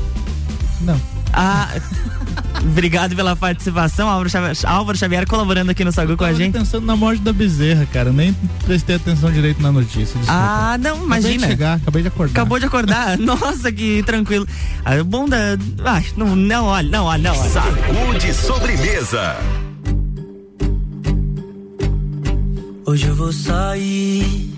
Não. 0.80 1.21
Ah, 1.32 1.68
obrigado 2.62 3.16
pela 3.16 3.34
participação, 3.34 4.08
Álvaro 4.08 4.28
Xavier, 4.28 4.56
Álvaro 4.64 4.98
Xavier 4.98 5.26
colaborando 5.26 5.70
aqui 5.70 5.84
no 5.84 5.92
Sagu 5.92 6.16
com 6.16 6.24
a 6.24 6.32
gente. 6.32 6.52
pensando 6.52 6.86
na 6.86 6.94
morte 6.96 7.22
da 7.22 7.32
bezerra, 7.32 7.86
cara. 7.86 8.12
Nem 8.12 8.34
prestei 8.64 8.96
atenção 8.96 9.30
direito 9.32 9.62
na 9.62 9.72
notícia. 9.72 10.18
Desculpa. 10.18 10.32
Ah, 10.32 10.78
não, 10.78 11.04
imagina. 11.04 11.28
Acabei 11.32 11.38
de 11.38 11.46
chegar, 11.46 11.76
acabei 11.76 12.02
de 12.02 12.08
acordar. 12.08 12.32
Acabou 12.32 12.58
de 12.58 12.66
acordar? 12.66 13.18
Nossa, 13.20 13.72
que 13.72 14.02
tranquilo. 14.02 14.46
Ah, 14.84 15.02
bom 15.02 15.28
da. 15.28 15.56
Ah, 15.84 16.02
não, 16.16 16.36
não 16.36 16.64
olha, 16.66 16.88
não 16.88 17.04
olha, 17.04 17.22
não 17.22 17.38
olha. 17.38 17.50
Sacude 17.50 18.34
sobremesa. 18.34 19.36
Hoje 22.84 23.06
eu 23.06 23.14
vou 23.14 23.32
sair. 23.32 24.50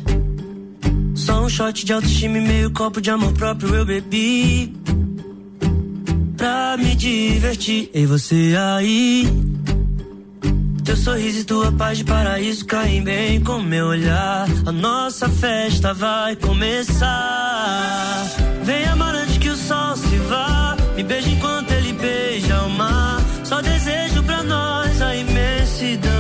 Só 1.14 1.44
um 1.44 1.48
shot 1.48 1.84
de 1.84 1.92
autoestima 1.92 2.38
e 2.38 2.40
meio 2.40 2.70
copo 2.72 3.00
de 3.00 3.10
amor 3.10 3.32
próprio 3.32 3.74
eu 3.74 3.86
bebi 3.86 4.74
pra 6.44 6.76
me 6.76 6.94
divertir. 6.94 7.90
E 7.94 8.04
você 8.04 8.54
aí? 8.58 9.26
Teu 10.84 10.94
sorriso 10.94 11.40
e 11.40 11.44
tua 11.44 11.72
paz 11.72 11.96
de 11.96 12.04
paraíso 12.04 12.66
caem 12.66 13.02
bem 13.02 13.40
com 13.40 13.60
meu 13.60 13.86
olhar. 13.86 14.46
A 14.66 14.72
nossa 14.72 15.26
festa 15.26 15.94
vai 15.94 16.36
começar. 16.36 18.26
Vem 18.62 18.84
amar 18.84 19.14
antes 19.14 19.38
que 19.38 19.48
o 19.48 19.56
sol 19.56 19.96
se 19.96 20.16
vá. 20.28 20.76
Me 20.94 21.02
beija 21.02 21.30
enquanto 21.30 21.70
ele 21.72 21.94
beija 21.94 22.60
o 22.64 22.70
mar. 22.70 23.22
Só 23.42 23.62
desejo 23.62 24.22
pra 24.24 24.42
nós 24.42 25.00
a 25.00 25.16
imensidão. 25.16 26.12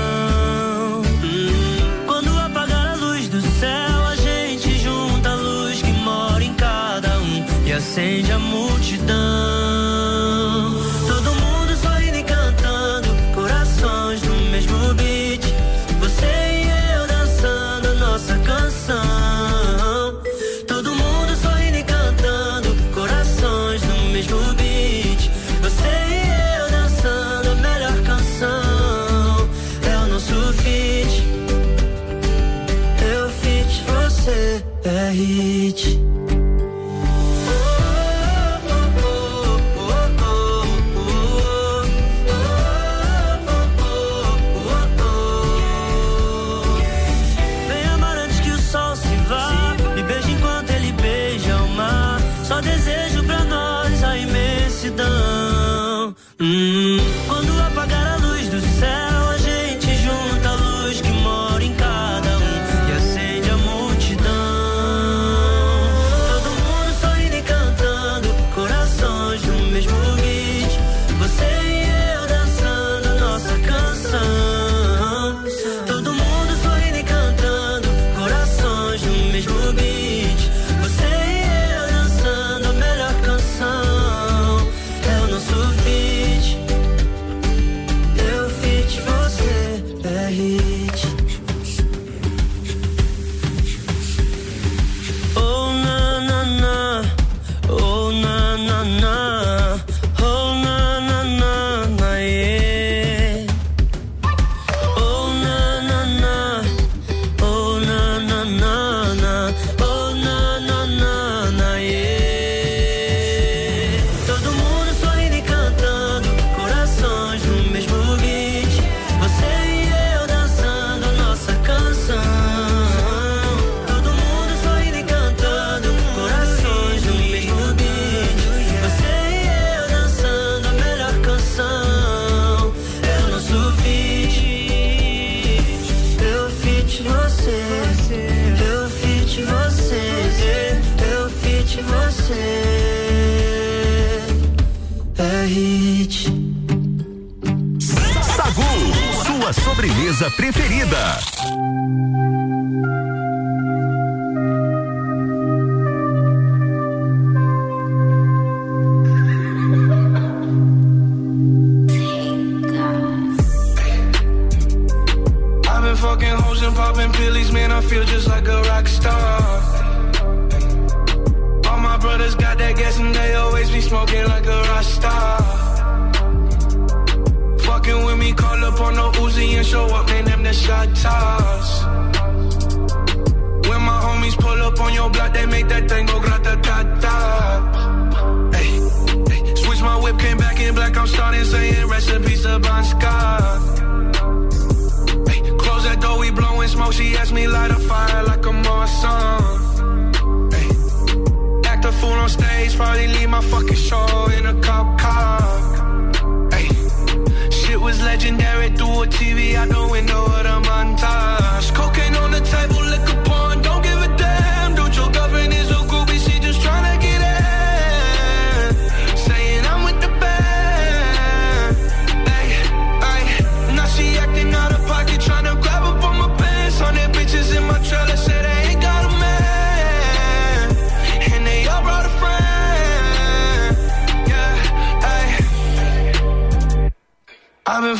Quando 2.06 2.30
apagar 2.38 2.94
a 2.94 2.94
luz 2.94 3.28
do 3.28 3.42
céu, 3.42 4.06
a 4.08 4.16
gente 4.16 4.78
junta 4.78 5.28
a 5.28 5.34
luz 5.34 5.82
que 5.82 5.92
mora 5.92 6.42
em 6.42 6.54
cada 6.54 7.18
um 7.18 7.44
e 7.66 7.72
acende 7.74 8.32
a 8.32 8.38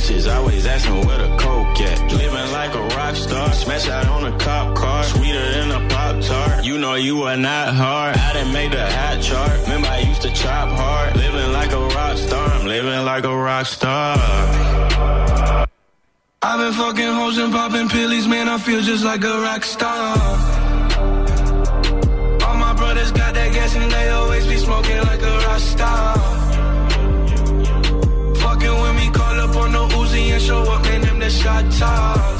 Bitches 0.00 0.34
always 0.34 0.64
asking 0.64 1.04
where 1.04 1.18
the 1.18 1.36
coke 1.36 1.78
at. 1.82 2.12
Living 2.12 2.52
like 2.52 2.74
a 2.74 2.82
rock 2.96 3.14
star, 3.14 3.52
smash 3.52 3.86
out 3.86 4.06
on 4.06 4.32
a 4.32 4.38
cop 4.38 4.74
car, 4.74 5.04
sweeter 5.04 5.52
than 5.52 5.70
a 5.72 5.88
pop 5.90 6.22
tart. 6.22 6.64
You 6.64 6.78
know 6.78 6.94
you 6.94 7.22
are 7.24 7.36
not 7.36 7.74
hard. 7.74 8.16
I 8.16 8.32
done 8.32 8.50
made 8.50 8.72
the 8.72 8.82
hot 8.82 9.20
chart. 9.20 9.60
Remember 9.64 9.88
I 9.88 9.98
used 9.98 10.22
to 10.22 10.32
chop 10.32 10.70
hard. 10.70 11.16
Living 11.16 11.52
like 11.52 11.72
a 11.72 11.86
rock 11.94 12.16
star, 12.16 12.48
I'm 12.48 12.66
living 12.66 13.04
like 13.04 13.24
a 13.24 13.36
rock 13.36 13.66
star. 13.66 14.16
I've 16.40 16.58
been 16.58 16.72
fucking 16.72 17.12
hoes 17.18 17.36
and 17.36 17.52
popping 17.52 17.90
pillies, 17.90 18.26
man. 18.26 18.48
I 18.48 18.56
feel 18.56 18.80
just 18.80 19.04
like 19.04 19.22
a 19.22 19.40
rock 19.42 19.64
star. 19.64 20.16
All 22.46 22.56
my 22.56 22.72
brothers 22.72 23.12
got 23.12 23.34
that 23.34 23.52
gas 23.52 23.76
and 23.76 23.92
they 23.92 24.08
always 24.08 24.46
be 24.46 24.56
smoking 24.56 24.96
like 24.96 25.20
a 25.20 25.38
rock 25.46 25.60
star. 25.60 26.19
Show 30.50 30.62
up, 30.74 30.82
man. 30.82 31.00
Them 31.02 31.18
the 31.20 31.30
shot 31.30 31.64
toss. 31.78 32.39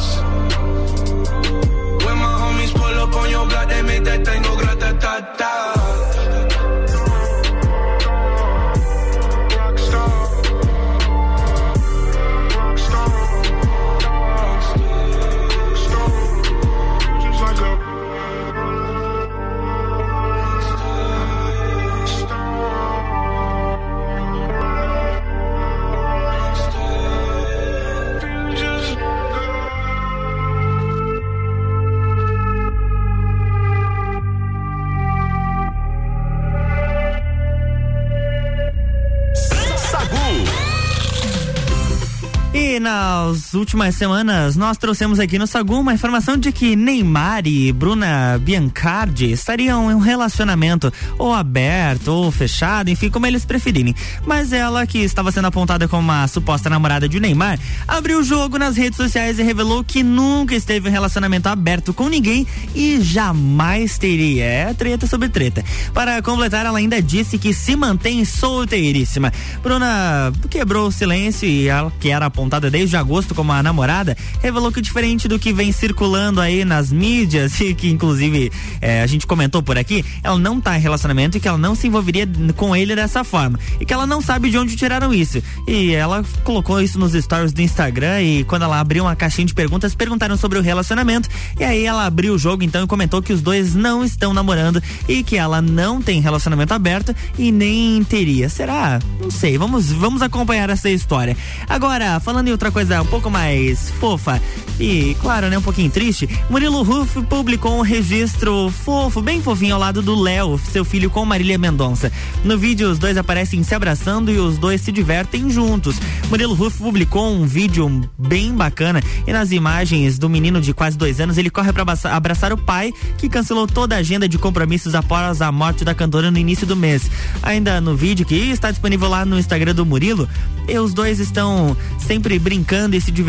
Últimas 43.54 43.94
semanas 43.94 44.56
nós 44.56 44.76
trouxemos 44.76 45.18
aqui 45.18 45.38
no 45.38 45.46
Sagu 45.46 45.80
uma 45.80 45.94
informação 45.94 46.36
de 46.36 46.52
que 46.52 46.76
Neymar 46.76 47.46
e 47.46 47.72
Bruna 47.72 48.38
Biancardi 48.38 49.32
estariam 49.32 49.90
em 49.90 49.94
um 49.94 49.98
relacionamento 49.98 50.92
ou 51.18 51.34
aberto 51.34 52.08
ou 52.08 52.30
fechado, 52.30 52.90
enfim, 52.90 53.10
como 53.10 53.26
eles 53.26 53.44
preferirem. 53.44 53.94
Mas 54.26 54.52
ela, 54.52 54.86
que 54.86 54.98
estava 54.98 55.32
sendo 55.32 55.46
apontada 55.46 55.88
como 55.88 56.02
uma 56.02 56.26
suposta 56.28 56.70
namorada 56.70 57.08
de 57.08 57.18
Neymar, 57.18 57.58
abriu 57.86 58.20
o 58.20 58.24
jogo 58.24 58.58
nas 58.58 58.76
redes 58.76 58.96
sociais 58.96 59.38
e 59.38 59.42
revelou 59.42 59.82
que 59.82 60.02
nunca 60.02 60.54
esteve 60.54 60.88
em 60.88 60.92
relacionamento 60.92 61.48
aberto 61.48 61.92
com 61.92 62.08
ninguém 62.08 62.46
e 62.74 63.00
jamais 63.00 63.98
teria. 63.98 64.44
É 64.44 64.74
treta 64.74 65.06
sobre 65.06 65.28
treta. 65.28 65.64
Para 65.92 66.22
completar, 66.22 66.66
ela 66.66 66.78
ainda 66.78 67.00
disse 67.02 67.38
que 67.38 67.52
se 67.52 67.74
mantém 67.76 68.24
solteiríssima. 68.24 69.32
Bruna 69.62 70.32
quebrou 70.48 70.88
o 70.88 70.92
silêncio 70.92 71.48
e 71.48 71.68
ela, 71.68 71.92
que 71.98 72.10
era 72.10 72.26
apontada 72.26 72.70
desde 72.70 72.96
agosto 72.96 73.34
como 73.34 73.49
a 73.52 73.62
namorada, 73.62 74.16
revelou 74.42 74.72
que 74.72 74.80
diferente 74.80 75.28
do 75.28 75.38
que 75.38 75.52
vem 75.52 75.72
circulando 75.72 76.40
aí 76.40 76.64
nas 76.64 76.92
mídias 76.92 77.58
e 77.60 77.74
que 77.74 77.88
inclusive 77.88 78.50
eh, 78.80 79.02
a 79.02 79.06
gente 79.06 79.26
comentou 79.26 79.62
por 79.62 79.78
aqui, 79.78 80.04
ela 80.22 80.38
não 80.38 80.60
tá 80.60 80.76
em 80.76 80.80
relacionamento 80.80 81.36
e 81.36 81.40
que 81.40 81.48
ela 81.48 81.58
não 81.58 81.74
se 81.74 81.86
envolveria 81.86 82.28
com 82.56 82.74
ele 82.74 82.94
dessa 82.94 83.24
forma 83.24 83.58
e 83.80 83.84
que 83.84 83.92
ela 83.92 84.06
não 84.06 84.20
sabe 84.20 84.50
de 84.50 84.58
onde 84.58 84.76
tiraram 84.76 85.12
isso. 85.12 85.42
E 85.66 85.92
ela 85.92 86.24
colocou 86.44 86.80
isso 86.80 86.98
nos 86.98 87.12
stories 87.12 87.52
do 87.52 87.62
Instagram 87.62 88.22
e 88.22 88.44
quando 88.44 88.62
ela 88.62 88.80
abriu 88.80 89.04
uma 89.04 89.16
caixinha 89.16 89.46
de 89.46 89.54
perguntas, 89.54 89.94
perguntaram 89.94 90.36
sobre 90.36 90.58
o 90.58 90.62
relacionamento 90.62 91.28
e 91.58 91.64
aí 91.64 91.84
ela 91.84 92.06
abriu 92.06 92.34
o 92.34 92.38
jogo 92.38 92.64
então 92.64 92.84
e 92.84 92.86
comentou 92.86 93.22
que 93.22 93.32
os 93.32 93.40
dois 93.40 93.74
não 93.74 94.04
estão 94.04 94.34
namorando 94.34 94.82
e 95.08 95.22
que 95.22 95.36
ela 95.36 95.62
não 95.62 96.02
tem 96.02 96.20
relacionamento 96.20 96.74
aberto 96.74 97.14
e 97.38 97.52
nem 97.52 98.02
teria. 98.04 98.48
Será? 98.48 98.98
Não 99.20 99.30
sei. 99.30 99.56
Vamos 99.56 99.90
vamos 99.92 100.22
acompanhar 100.22 100.70
essa 100.70 100.90
história. 100.90 101.36
Agora, 101.68 102.18
falando 102.20 102.48
em 102.48 102.52
outra 102.52 102.70
coisa 102.70 103.00
um 103.02 103.06
pouco 103.06 103.29
mais 103.30 103.90
fofa 104.00 104.40
e, 104.78 105.14
claro, 105.20 105.50
né, 105.50 105.58
um 105.58 105.62
pouquinho 105.62 105.90
triste, 105.90 106.26
Murilo 106.48 106.82
Ruff 106.82 107.22
publicou 107.24 107.78
um 107.78 107.82
registro 107.82 108.70
fofo, 108.70 109.20
bem 109.20 109.42
fofinho 109.42 109.74
ao 109.74 109.80
lado 109.80 110.00
do 110.00 110.18
Léo, 110.18 110.58
seu 110.58 110.86
filho 110.86 111.10
com 111.10 111.22
Marília 111.24 111.58
Mendonça. 111.58 112.10
No 112.42 112.56
vídeo, 112.56 112.90
os 112.90 112.98
dois 112.98 113.18
aparecem 113.18 113.62
se 113.62 113.74
abraçando 113.74 114.30
e 114.30 114.38
os 114.38 114.56
dois 114.56 114.80
se 114.80 114.90
divertem 114.90 115.50
juntos. 115.50 115.96
Murilo 116.30 116.54
Ruff 116.54 116.78
publicou 116.78 117.30
um 117.30 117.46
vídeo 117.46 118.08
bem 118.18 118.54
bacana 118.54 119.02
e 119.26 119.32
nas 119.32 119.52
imagens 119.52 120.18
do 120.18 120.30
menino 120.30 120.62
de 120.62 120.72
quase 120.72 120.96
dois 120.96 121.20
anos, 121.20 121.36
ele 121.36 121.50
corre 121.50 121.72
para 121.74 121.84
abraçar 122.10 122.50
o 122.50 122.56
pai, 122.56 122.90
que 123.18 123.28
cancelou 123.28 123.66
toda 123.66 123.96
a 123.96 123.98
agenda 123.98 124.26
de 124.26 124.38
compromissos 124.38 124.94
após 124.94 125.42
a 125.42 125.52
morte 125.52 125.84
da 125.84 125.94
cantora 125.94 126.30
no 126.30 126.38
início 126.38 126.66
do 126.66 126.74
mês. 126.74 127.10
Ainda 127.42 127.82
no 127.82 127.94
vídeo, 127.94 128.24
que 128.24 128.34
está 128.34 128.70
disponível 128.70 129.10
lá 129.10 129.26
no 129.26 129.38
Instagram 129.38 129.74
do 129.74 129.84
Murilo, 129.84 130.26
e 130.66 130.78
os 130.78 130.94
dois 130.94 131.20
estão 131.20 131.76
sempre 131.98 132.38
brincando 132.38 132.96
e 132.96 133.00
se 133.00 133.10
divertindo 133.10 133.19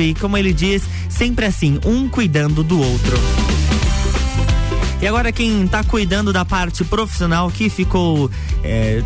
e, 0.00 0.14
como 0.14 0.36
ele 0.36 0.52
diz, 0.52 0.82
sempre 1.08 1.46
assim, 1.46 1.78
um 1.84 2.08
cuidando 2.08 2.62
do 2.62 2.80
outro. 2.80 3.18
E 5.00 5.06
agora 5.06 5.30
quem 5.30 5.66
tá 5.66 5.84
cuidando 5.84 6.32
da 6.32 6.44
parte 6.44 6.82
profissional 6.84 7.50
que 7.50 7.68
ficou. 7.68 8.30
É, 8.62 9.02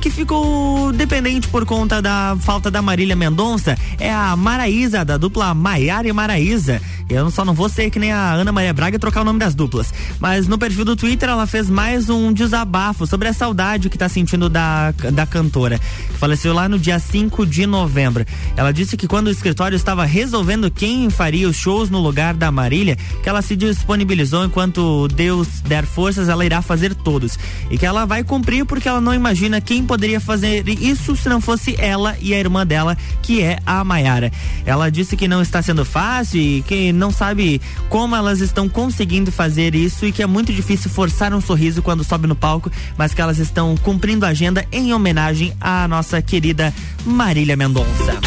que 0.00 0.10
ficou 0.10 0.92
dependente 0.92 1.48
por 1.48 1.64
conta 1.64 2.02
da 2.02 2.36
falta 2.40 2.70
da 2.70 2.82
Marília 2.82 3.16
Mendonça 3.16 3.76
é 3.98 4.12
a 4.12 4.36
Maraísa, 4.36 5.04
da 5.04 5.16
dupla 5.16 5.54
Maiara 5.54 6.08
e 6.08 6.12
Maraísa. 6.12 6.80
Eu 7.08 7.30
só 7.30 7.42
não 7.42 7.54
vou 7.54 7.68
ser 7.70 7.88
que 7.88 7.98
nem 7.98 8.12
a 8.12 8.32
Ana 8.32 8.52
Maria 8.52 8.72
Braga 8.72 8.96
e 8.96 8.98
trocar 8.98 9.22
o 9.22 9.24
nome 9.24 9.38
das 9.38 9.54
duplas. 9.54 9.92
Mas 10.20 10.46
no 10.46 10.58
perfil 10.58 10.84
do 10.84 10.94
Twitter 10.94 11.28
ela 11.28 11.46
fez 11.46 11.70
mais 11.70 12.10
um 12.10 12.32
desabafo 12.32 13.06
sobre 13.06 13.28
a 13.28 13.32
saudade 13.32 13.88
que 13.88 13.96
tá 13.96 14.08
sentindo 14.08 14.48
da, 14.48 14.90
da 14.90 15.24
cantora, 15.24 15.78
que 15.78 16.18
faleceu 16.18 16.52
lá 16.52 16.68
no 16.68 16.78
dia 16.78 16.98
5 16.98 17.46
de 17.46 17.66
novembro. 17.66 18.26
Ela 18.56 18.72
disse 18.72 18.96
que 18.96 19.08
quando 19.08 19.28
o 19.28 19.30
escritório 19.30 19.74
estava 19.74 20.04
resolvendo 20.04 20.70
quem 20.70 21.08
faria 21.08 21.48
os 21.48 21.56
shows 21.56 21.88
no 21.88 21.98
lugar 21.98 22.34
da 22.34 22.52
Marília, 22.52 22.96
que 23.22 23.28
ela 23.28 23.40
se 23.40 23.56
disponibilizou 23.56 24.44
enquanto 24.44 25.08
Deus 25.08 25.48
der 25.62 25.86
forças, 25.86 26.28
ela 26.28 26.44
irá 26.44 26.60
fazer 26.60 26.94
todos. 26.94 27.38
E 27.70 27.78
que 27.78 27.86
ela 27.86 28.04
vai 28.04 28.22
cumprir 28.22 28.66
porque 28.66 28.88
ela 28.88 29.00
não 29.00 29.14
imagina 29.14 29.57
quem 29.60 29.84
poderia 29.84 30.20
fazer 30.20 30.68
isso 30.68 31.16
se 31.16 31.28
não 31.28 31.40
fosse 31.40 31.74
ela 31.78 32.16
e 32.20 32.34
a 32.34 32.38
irmã 32.38 32.66
dela, 32.66 32.96
que 33.22 33.42
é 33.42 33.58
a 33.64 33.82
Maiara. 33.84 34.30
Ela 34.64 34.90
disse 34.90 35.16
que 35.16 35.28
não 35.28 35.42
está 35.42 35.60
sendo 35.62 35.84
fácil 35.84 36.40
e 36.40 36.62
que 36.62 36.92
não 36.92 37.10
sabe 37.10 37.60
como 37.88 38.14
elas 38.14 38.40
estão 38.40 38.68
conseguindo 38.68 39.32
fazer 39.32 39.74
isso 39.74 40.06
e 40.06 40.12
que 40.12 40.22
é 40.22 40.26
muito 40.26 40.52
difícil 40.52 40.90
forçar 40.90 41.32
um 41.34 41.40
sorriso 41.40 41.82
quando 41.82 42.04
sobe 42.04 42.26
no 42.26 42.34
palco, 42.34 42.70
mas 42.96 43.14
que 43.14 43.20
elas 43.20 43.38
estão 43.38 43.76
cumprindo 43.76 44.24
a 44.24 44.28
agenda 44.28 44.66
em 44.70 44.92
homenagem 44.92 45.52
à 45.60 45.86
nossa 45.88 46.20
querida 46.22 46.72
Marília 47.04 47.56
Mendonça. 47.56 48.18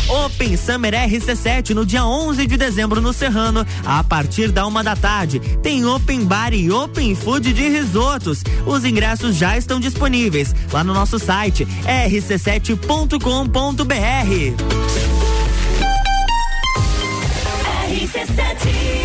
Open 0.08 0.56
Summer 0.58 0.94
RC7 0.94 1.72
no 1.72 1.86
dia 1.86 2.06
11 2.06 2.46
de 2.48 2.58
dezembro 2.58 3.02
no 3.02 3.13
Serrano, 3.13 3.65
a 3.86 4.04
partir 4.04 4.52
da 4.52 4.65
uma 4.65 4.84
da 4.84 4.96
tarde. 4.96 5.39
Tem 5.62 5.86
Open 5.86 6.26
Bar 6.26 6.54
e 6.54 6.72
Open 6.72 7.15
Food 7.15 7.54
de 7.54 7.70
risotos. 7.70 8.44
Os 8.65 8.86
ingressos 8.86 9.36
já 9.36 9.58
estão 9.58 9.80
disponíveis 9.80 10.54
lá 10.72 10.84
no 10.84 10.94
nosso 10.94 11.18
site 11.20 11.65
rc7.com.br. 11.86 13.15
RC7 17.86 19.05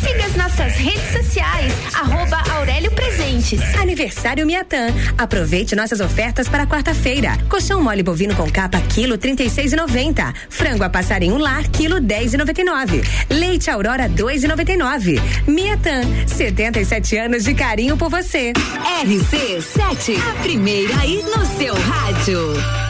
Siga 0.00 0.24
as 0.24 0.34
nossas 0.36 0.74
redes 0.76 1.12
sociais, 1.12 1.72
arroba 1.94 2.42
Aurélio 2.56 2.90
Presentes. 2.92 3.60
Aniversário 3.78 4.46
Miatã. 4.46 4.86
Aproveite 5.18 5.76
nossas 5.76 6.00
ofertas 6.00 6.48
para 6.48 6.66
quarta-feira. 6.66 7.36
Colchão 7.48 7.82
mole 7.82 8.02
bovino 8.02 8.34
com 8.34 8.50
capa, 8.50 8.80
quilo 8.80 9.18
trinta 9.18 9.42
e 9.42 9.50
seis 9.50 9.72
e 9.72 9.76
noventa. 9.76 10.32
Frango 10.48 10.84
a 10.84 10.88
passarinho 10.88 11.36
lar, 11.36 11.68
quilo 11.68 12.00
dez 12.00 12.32
e 12.32 12.36
noventa 12.36 12.60
e 12.60 12.64
nove. 12.64 13.02
Leite 13.28 13.70
Aurora, 13.70 14.08
dois 14.08 14.42
e 14.42 14.48
noventa 14.48 14.72
e 14.72 14.76
nove. 14.76 15.20
Miatã, 15.46 16.02
77 16.26 17.16
anos 17.18 17.44
de 17.44 17.54
carinho 17.54 17.96
por 17.96 18.08
você. 18.08 18.52
RC7, 19.04 20.16
a 20.30 20.42
primeira 20.42 20.98
aí 21.00 21.22
no 21.22 21.44
seu 21.58 21.74
rádio. 21.74 22.89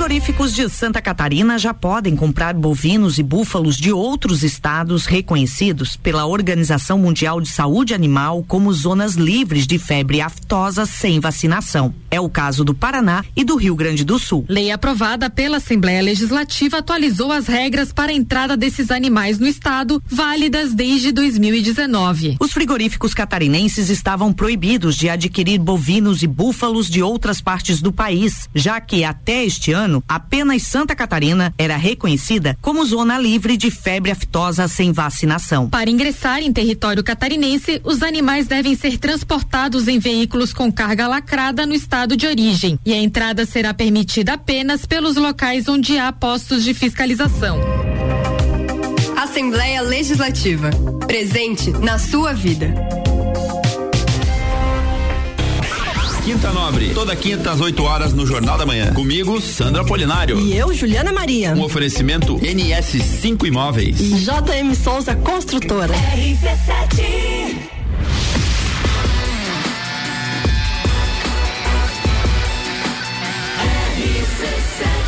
Frigoríficos 0.00 0.54
de 0.54 0.66
Santa 0.70 1.02
Catarina 1.02 1.58
já 1.58 1.74
podem 1.74 2.16
comprar 2.16 2.54
bovinos 2.54 3.18
e 3.18 3.22
búfalos 3.22 3.76
de 3.76 3.92
outros 3.92 4.42
estados 4.42 5.04
reconhecidos 5.04 5.94
pela 5.94 6.24
Organização 6.24 6.98
Mundial 6.98 7.38
de 7.38 7.50
Saúde 7.50 7.92
Animal 7.92 8.42
como 8.48 8.72
zonas 8.72 9.16
livres 9.16 9.66
de 9.66 9.78
febre 9.78 10.22
aftosa 10.22 10.86
sem 10.86 11.20
vacinação. 11.20 11.94
É 12.10 12.18
o 12.18 12.30
caso 12.30 12.64
do 12.64 12.74
Paraná 12.74 13.22
e 13.36 13.44
do 13.44 13.56
Rio 13.56 13.76
Grande 13.76 14.02
do 14.02 14.18
Sul. 14.18 14.46
Lei 14.48 14.70
aprovada 14.70 15.28
pela 15.28 15.58
Assembleia 15.58 16.00
Legislativa 16.00 16.78
atualizou 16.78 17.30
as 17.30 17.46
regras 17.46 17.92
para 17.92 18.10
a 18.10 18.14
entrada 18.14 18.56
desses 18.56 18.90
animais 18.90 19.38
no 19.38 19.46
estado, 19.46 20.02
válidas 20.06 20.72
desde 20.72 21.12
2019. 21.12 22.38
Os 22.40 22.52
frigoríficos 22.52 23.12
catarinenses 23.12 23.90
estavam 23.90 24.32
proibidos 24.32 24.96
de 24.96 25.10
adquirir 25.10 25.58
bovinos 25.58 26.22
e 26.22 26.26
búfalos 26.26 26.88
de 26.88 27.02
outras 27.02 27.42
partes 27.42 27.82
do 27.82 27.92
país, 27.92 28.48
já 28.54 28.80
que 28.80 29.04
até 29.04 29.44
este 29.44 29.72
ano 29.72 29.89
ano, 29.90 30.04
apenas 30.08 30.62
Santa 30.62 30.94
Catarina 30.94 31.52
era 31.58 31.76
reconhecida 31.76 32.56
como 32.62 32.84
zona 32.84 33.18
livre 33.18 33.56
de 33.56 33.70
febre 33.70 34.12
aftosa 34.12 34.68
sem 34.68 34.92
vacinação. 34.92 35.68
Para 35.68 35.90
ingressar 35.90 36.40
em 36.40 36.52
território 36.52 37.02
catarinense, 37.02 37.80
os 37.84 38.02
animais 38.02 38.46
devem 38.46 38.76
ser 38.76 38.98
transportados 38.98 39.88
em 39.88 39.98
veículos 39.98 40.52
com 40.52 40.72
carga 40.72 41.08
lacrada 41.08 41.66
no 41.66 41.74
estado 41.74 42.16
de 42.16 42.26
origem 42.26 42.78
e 42.86 42.94
a 42.94 42.98
entrada 42.98 43.44
será 43.44 43.74
permitida 43.74 44.34
apenas 44.34 44.86
pelos 44.86 45.16
locais 45.16 45.68
onde 45.68 45.98
há 45.98 46.12
postos 46.12 46.62
de 46.62 46.72
fiscalização. 46.72 47.58
Assembleia 49.16 49.82
Legislativa. 49.82 50.70
Presente 51.06 51.70
na 51.70 51.98
sua 51.98 52.32
vida. 52.32 52.99
Quinta 56.24 56.52
Nobre, 56.52 56.92
toda 56.92 57.16
quinta 57.16 57.50
às 57.50 57.60
8 57.60 57.82
horas 57.82 58.12
no 58.12 58.26
Jornal 58.26 58.58
da 58.58 58.66
Manhã. 58.66 58.92
Comigo, 58.92 59.40
Sandra 59.40 59.82
Polinário. 59.84 60.38
E 60.38 60.54
eu, 60.56 60.72
Juliana 60.74 61.10
Maria. 61.12 61.52
Um 61.54 61.62
oferecimento 61.62 62.38
NS5 62.38 63.46
Imóveis. 63.46 63.96
JM 63.96 64.74
Souza 64.74 65.16
Construtora. 65.16 65.94
RC7. 65.94 67.70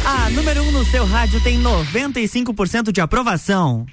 A 0.05 0.31
número 0.31 0.63
1 0.63 0.69
um 0.69 0.73
no 0.73 0.85
seu 0.87 1.05
rádio 1.05 1.41
tem 1.43 1.63
95% 1.63 2.91
de 2.91 3.01
aprovação. 3.03 3.85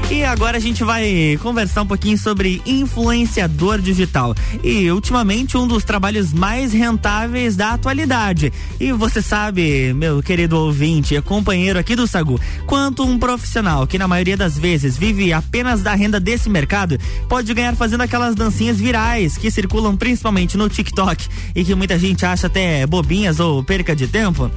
E 0.10 0.24
agora 0.24 0.56
a 0.56 0.60
gente 0.60 0.86
vai 0.86 1.38
conversar 1.44 1.82
um 1.82 1.86
pouquinho 1.86 2.18
sobre 2.18 2.62
influenciador 2.66 3.80
digital. 3.80 4.34
E 4.64 4.90
ultimamente 4.90 5.58
um 5.58 5.68
dos 5.68 5.84
trabalhos 5.84 6.32
mais 6.32 6.72
rentáveis 6.72 7.58
da 7.58 7.74
atualidade. 7.74 8.54
E 8.80 8.94
você 8.94 9.22
sabe, 9.22 9.94
meu 9.94 10.24
querido 10.24 10.58
ouvinte 10.58 11.14
e 11.14 11.22
companheiro 11.22 11.78
aqui 11.78 11.94
do 11.94 12.08
Sagu, 12.08 12.40
quanto 12.66 13.04
um 13.04 13.20
profissional 13.20 13.86
que 13.86 13.98
na 13.98 14.08
maioria 14.08 14.38
das 14.38 14.58
vezes 14.58 14.98
vive 14.98 15.34
apenas 15.34 15.82
da 15.82 15.94
renda 15.94 16.22
desse 16.22 16.50
mercado 16.50 16.98
pode 17.28 17.54
ganhar 17.54 17.76
fazendo 17.76 18.02
aquelas 18.02 18.34
dancinhas 18.34 18.78
virais 18.78 19.38
que 19.38 19.52
circulam 19.52 19.98
principalmente 19.98 20.58
no 20.58 20.70
TikTok 20.70 21.28
e 21.54 21.66
que 21.66 21.76
muita 21.76 22.00
gente 22.00 22.26
acha 22.26 22.48
até 22.48 22.88
bobinhas 22.88 23.42
ou 23.42 23.62
perca 23.62 23.94
de 23.94 24.08
tempo. 24.08 24.50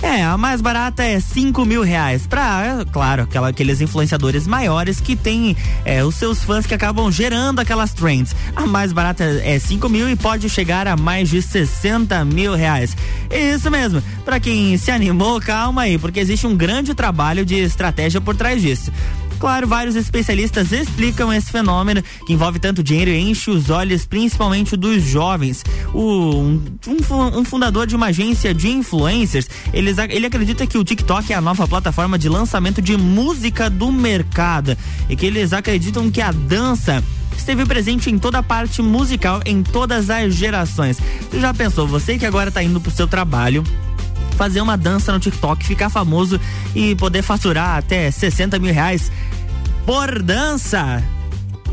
É, 0.00 0.22
a 0.22 0.38
mais 0.38 0.60
barata 0.60 1.02
é 1.02 1.18
cinco 1.18 1.64
mil 1.64 1.82
reais. 1.82 2.26
Pra, 2.26 2.84
claro, 2.92 3.22
aquela, 3.22 3.48
aqueles 3.48 3.80
influenciadores 3.80 4.46
maiores 4.46 5.00
que 5.00 5.16
têm 5.16 5.56
é, 5.84 6.04
os 6.04 6.14
seus 6.14 6.42
fãs 6.44 6.66
que 6.66 6.74
acabam 6.74 7.10
gerando 7.10 7.58
aquelas 7.58 7.92
trends. 7.92 8.34
A 8.54 8.64
mais 8.66 8.92
barata 8.92 9.24
é 9.24 9.58
cinco 9.58 9.88
mil 9.88 10.08
e 10.08 10.14
pode 10.14 10.48
chegar 10.48 10.86
a 10.86 10.96
mais 10.96 11.28
de 11.28 11.42
60 11.42 12.24
mil 12.24 12.54
reais. 12.54 12.96
Isso 13.30 13.70
mesmo. 13.70 14.02
Para 14.24 14.38
quem 14.38 14.76
se 14.76 14.90
animou, 14.90 15.40
calma 15.40 15.82
aí, 15.82 15.98
porque 15.98 16.20
existe 16.20 16.46
um 16.46 16.56
grande 16.56 16.94
trabalho 16.94 17.44
de 17.44 17.56
estratégia 17.56 18.20
por 18.20 18.36
trás 18.36 18.62
disso. 18.62 18.92
Claro, 19.38 19.68
vários 19.68 19.94
especialistas 19.94 20.72
explicam 20.72 21.32
esse 21.32 21.52
fenômeno 21.52 22.02
que 22.26 22.32
envolve 22.32 22.58
tanto 22.58 22.82
dinheiro 22.82 23.10
e 23.10 23.30
enche 23.30 23.50
os 23.50 23.70
olhos 23.70 24.04
principalmente 24.04 24.76
dos 24.76 25.02
jovens. 25.02 25.64
O, 25.94 26.40
um, 26.40 26.60
um, 27.38 27.44
fundador 27.44 27.86
de 27.86 27.94
uma 27.94 28.06
agência 28.06 28.52
de 28.52 28.68
influencers, 28.68 29.48
ele 29.72 30.26
acredita 30.26 30.66
que 30.66 30.76
o 30.76 30.82
TikTok 30.82 31.32
é 31.32 31.36
a 31.36 31.40
nova 31.40 31.68
plataforma 31.68 32.18
de 32.18 32.28
lançamento 32.28 32.82
de 32.82 32.96
música 32.96 33.70
do 33.70 33.92
mercado 33.92 34.76
e 35.08 35.14
que 35.14 35.26
eles 35.26 35.52
acreditam 35.52 36.10
que 36.10 36.20
a 36.20 36.32
dança 36.32 37.02
esteve 37.36 37.64
presente 37.64 38.10
em 38.10 38.18
toda 38.18 38.38
a 38.38 38.42
parte 38.42 38.82
musical, 38.82 39.40
em 39.46 39.62
todas 39.62 40.10
as 40.10 40.34
gerações. 40.34 40.98
Você 41.30 41.40
já 41.40 41.54
pensou, 41.54 41.86
você 41.86 42.18
que 42.18 42.26
agora 42.26 42.48
está 42.48 42.62
indo 42.62 42.80
pro 42.80 42.90
seu 42.90 43.06
trabalho, 43.06 43.62
fazer 44.38 44.60
uma 44.60 44.76
dança 44.76 45.12
no 45.12 45.18
TikTok, 45.18 45.66
ficar 45.66 45.90
famoso 45.90 46.40
e 46.72 46.94
poder 46.94 47.22
faturar 47.22 47.76
até 47.76 48.08
60 48.08 48.58
mil 48.58 48.72
reais 48.72 49.10
por 49.88 50.22
dança. 50.22 51.02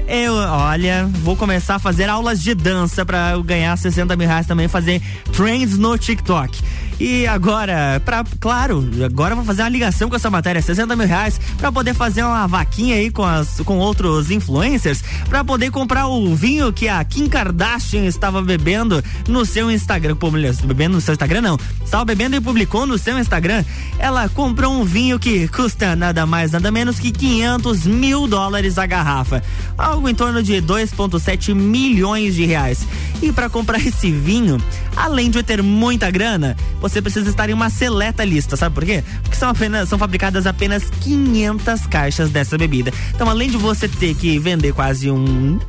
Eu, 0.07 0.35
olha, 0.35 1.05
vou 1.21 1.35
começar 1.35 1.75
a 1.75 1.79
fazer 1.79 2.07
aulas 2.07 2.41
de 2.41 2.55
dança 2.55 3.05
para 3.05 3.37
ganhar 3.39 3.77
60 3.77 4.15
mil 4.15 4.25
reais 4.25 4.47
também, 4.47 4.69
fazer 4.69 5.01
trends 5.33 5.77
no 5.77 5.97
TikTok. 5.97 6.63
E 6.99 7.27
agora, 7.27 8.01
pra, 8.05 8.23
claro, 8.39 8.87
agora 9.03 9.33
eu 9.33 9.35
vou 9.35 9.45
fazer 9.45 9.63
uma 9.63 9.69
ligação 9.69 10.09
com 10.09 10.15
essa 10.15 10.29
matéria, 10.29 10.61
60 10.61 10.95
mil 10.95 11.05
reais, 11.05 11.39
pra 11.57 11.71
poder 11.71 11.93
fazer 11.93 12.23
uma 12.23 12.47
vaquinha 12.47 12.95
aí 12.95 13.11
com, 13.11 13.23
as, 13.23 13.59
com 13.65 13.77
outros 13.77 14.31
influencers, 14.31 15.03
pra 15.27 15.43
poder 15.43 15.71
comprar 15.71 16.07
o 16.07 16.33
vinho 16.35 16.71
que 16.71 16.87
a 16.87 17.03
Kim 17.03 17.27
Kardashian 17.27 18.05
estava 18.05 18.41
bebendo 18.41 19.03
no 19.27 19.45
seu 19.45 19.69
Instagram. 19.69 20.15
Pô, 20.15 20.31
mulher, 20.31 20.55
bebendo 20.63 20.95
no 20.95 21.01
seu 21.01 21.13
Instagram 21.13 21.41
não. 21.41 21.59
Estava 21.83 22.05
bebendo 22.05 22.37
e 22.37 22.41
publicou 22.41 22.85
no 22.85 22.97
seu 22.97 23.19
Instagram. 23.19 23.65
Ela 23.99 24.29
comprou 24.29 24.71
um 24.71 24.85
vinho 24.85 25.19
que 25.19 25.47
custa 25.49 25.95
nada 25.95 26.25
mais, 26.25 26.51
nada 26.51 26.71
menos 26.71 26.97
que 26.97 27.11
500 27.11 27.85
mil 27.85 28.25
dólares 28.25 28.77
a 28.77 28.85
garrafa. 28.85 29.43
Algo 29.77 30.07
em 30.07 30.15
torno 30.15 30.41
de 30.41 30.61
2,7 30.61 31.53
milhões 31.53 32.35
de 32.35 32.45
reais. 32.45 32.87
E 33.21 33.31
para 33.31 33.49
comprar 33.49 33.79
esse 33.79 34.11
vinho, 34.11 34.61
além 34.95 35.29
de 35.29 35.43
ter 35.43 35.61
muita 35.61 36.09
grana, 36.09 36.55
você 36.89 37.01
precisa 37.01 37.29
estar 37.29 37.49
em 37.49 37.53
uma 37.53 37.69
seleta 37.69 38.23
lista, 38.23 38.55
sabe 38.55 38.75
por 38.75 38.85
quê? 38.85 39.03
Porque 39.23 39.35
são 39.35 39.49
apenas 39.49 39.89
são 39.89 39.97
fabricadas 39.97 40.45
apenas 40.45 40.83
500 41.01 41.87
caixas 41.87 42.29
dessa 42.29 42.57
bebida. 42.57 42.91
Então, 43.13 43.27
além 43.27 43.49
de 43.49 43.57
você 43.57 43.87
ter 43.87 44.13
que 44.13 44.37
vender 44.37 44.71
quase 44.71 45.09
um 45.09 45.59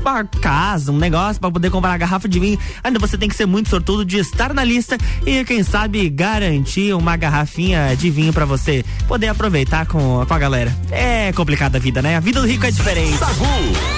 uma 0.00 0.24
casa, 0.24 0.90
um 0.90 0.98
negócio 0.98 1.40
para 1.40 1.50
poder 1.50 1.70
comprar 1.70 1.92
a 1.92 1.96
garrafa 1.96 2.28
de 2.28 2.38
vinho. 2.38 2.58
Ainda 2.82 2.98
você 2.98 3.16
tem 3.16 3.28
que 3.28 3.34
ser 3.34 3.46
muito 3.46 3.68
sortudo 3.68 4.04
de 4.04 4.18
estar 4.18 4.54
na 4.54 4.64
lista 4.64 4.96
e 5.26 5.44
quem 5.44 5.62
sabe 5.62 6.08
garantir 6.08 6.94
uma 6.94 7.16
garrafinha 7.16 7.94
de 7.96 8.10
vinho 8.10 8.32
para 8.32 8.44
você 8.44 8.84
poder 9.06 9.28
aproveitar 9.28 9.86
com, 9.86 10.24
com 10.24 10.34
a 10.34 10.38
galera. 10.38 10.74
É 10.90 11.32
complicada 11.32 11.78
a 11.78 11.80
vida, 11.80 12.00
né? 12.00 12.16
A 12.16 12.20
vida 12.20 12.40
do 12.40 12.46
rico 12.46 12.66
é 12.66 12.70
diferente. 12.70 13.18
Sagu. 13.18 13.97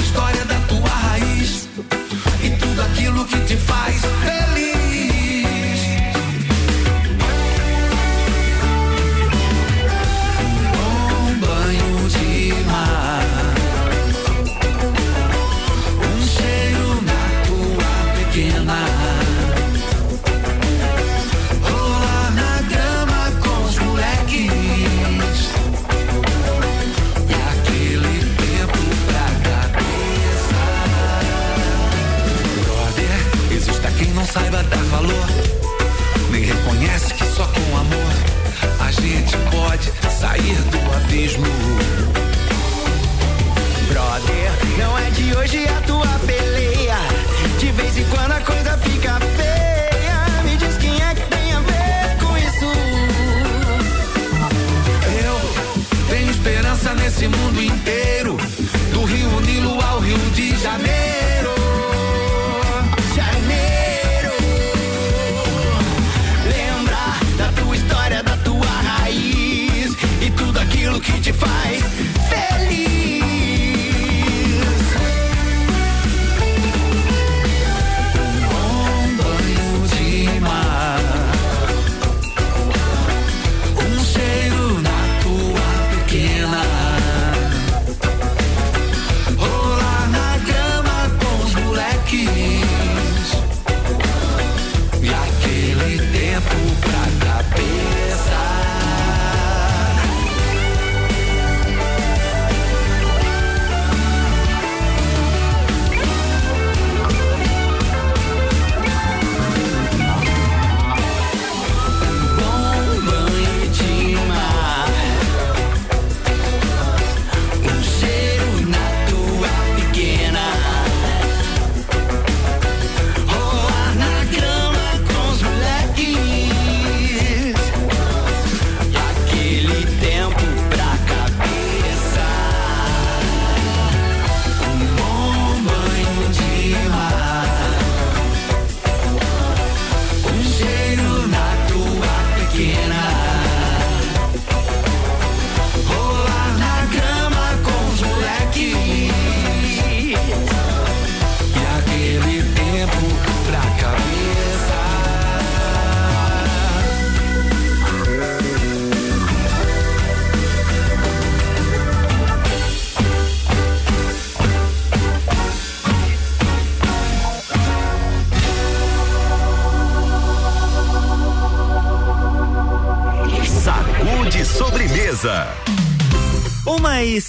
História, 0.00 0.44
da 0.44 0.55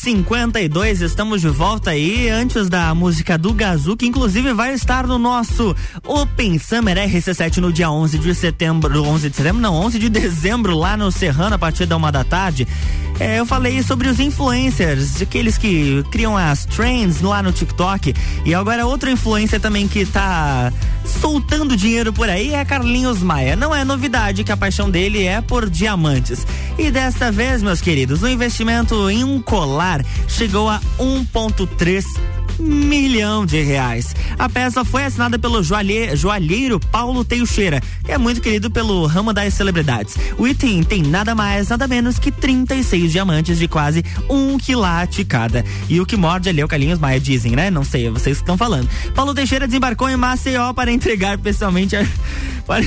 52. 0.07 1.01
Estamos 1.01 1.41
de 1.41 1.49
volta 1.49 1.89
aí 1.89 2.29
antes 2.29 2.69
da 2.69 2.95
música 2.95 3.37
do 3.37 3.53
Gazu, 3.53 3.97
que 3.97 4.05
inclusive 4.05 4.53
vai 4.53 4.73
estar 4.73 5.05
no 5.05 5.19
nosso 5.19 5.75
Open 6.05 6.57
Summer 6.57 6.95
RC7 6.95 7.57
no 7.57 7.73
dia 7.73 7.91
11 7.91 8.17
de 8.17 8.33
setembro, 8.33 9.03
11 9.03 9.29
de 9.29 9.35
setembro, 9.35 9.61
não, 9.61 9.75
11 9.75 9.99
de 9.99 10.07
dezembro 10.07 10.77
lá 10.77 10.95
no 10.95 11.11
Serrano 11.11 11.55
a 11.55 11.59
partir 11.59 11.85
da 11.85 11.97
uma 11.97 12.09
da 12.09 12.23
tarde. 12.23 12.65
É, 13.19 13.39
eu 13.39 13.45
falei 13.47 13.81
sobre 13.81 14.07
os 14.07 14.19
influencers, 14.19 15.21
aqueles 15.21 15.57
que 15.57 16.03
criam 16.11 16.37
as 16.37 16.65
trends 16.65 17.21
lá 17.21 17.41
no 17.41 17.51
TikTok, 17.51 18.13
e 18.45 18.53
agora 18.53 18.85
outro 18.85 19.09
influencer 19.09 19.59
também 19.59 19.87
que 19.87 20.05
tá 20.05 20.71
soltando 21.03 21.75
dinheiro 21.75 22.13
por 22.13 22.29
aí 22.29 22.53
é 22.53 22.63
Carlinhos 22.63 23.23
Maia. 23.23 23.55
Não 23.55 23.73
é 23.73 23.83
novidade 23.83 24.43
que 24.43 24.51
a 24.51 24.57
paixão 24.57 24.89
dele 24.89 25.23
é 25.23 25.41
por 25.41 25.67
diamantes. 25.67 26.45
E 26.77 26.91
desta 26.91 27.31
vez, 27.31 27.63
meus 27.63 27.81
queridos, 27.81 28.21
o 28.21 28.27
investimento 28.27 29.09
em 29.09 29.23
um 29.23 29.41
colar 29.41 30.05
chegou 30.27 30.69
a 30.69 30.79
1,3 30.99 32.36
milhão 32.59 33.45
de 33.45 33.61
reais. 33.61 34.15
A 34.37 34.49
peça 34.49 34.83
foi 34.83 35.05
assinada 35.05 35.37
pelo 35.37 35.63
joalhe, 35.63 36.15
joalheiro 36.15 36.79
Paulo 36.79 37.23
Teixeira, 37.23 37.81
que 38.03 38.11
é 38.11 38.17
muito 38.17 38.41
querido 38.41 38.69
pelo 38.69 39.05
ramo 39.05 39.33
das 39.33 39.53
celebridades. 39.53 40.15
O 40.37 40.47
item 40.47 40.83
tem 40.83 41.01
nada 41.01 41.35
mais, 41.35 41.69
nada 41.69 41.87
menos 41.87 42.19
que 42.19 42.31
36 42.31 43.11
diamantes 43.11 43.57
de 43.57 43.67
quase 43.67 44.03
um 44.29 44.57
quilate 44.57 45.23
cada. 45.23 45.63
E 45.89 45.99
o 45.99 46.05
que 46.05 46.17
morde 46.17 46.49
ali 46.49 46.61
é 46.61 46.65
o 46.65 46.67
Carlinhos 46.67 46.99
Maia, 46.99 47.19
dizem, 47.19 47.55
né? 47.55 47.69
Não 47.69 47.83
sei, 47.83 48.09
vocês 48.09 48.37
estão 48.37 48.57
falando. 48.57 48.89
Paulo 49.13 49.33
Teixeira 49.33 49.67
desembarcou 49.67 50.09
em 50.09 50.15
Maceió 50.15 50.73
para 50.73 50.91
entregar 50.91 51.37
pessoalmente 51.37 51.95
a... 51.95 52.05
para 52.65 52.83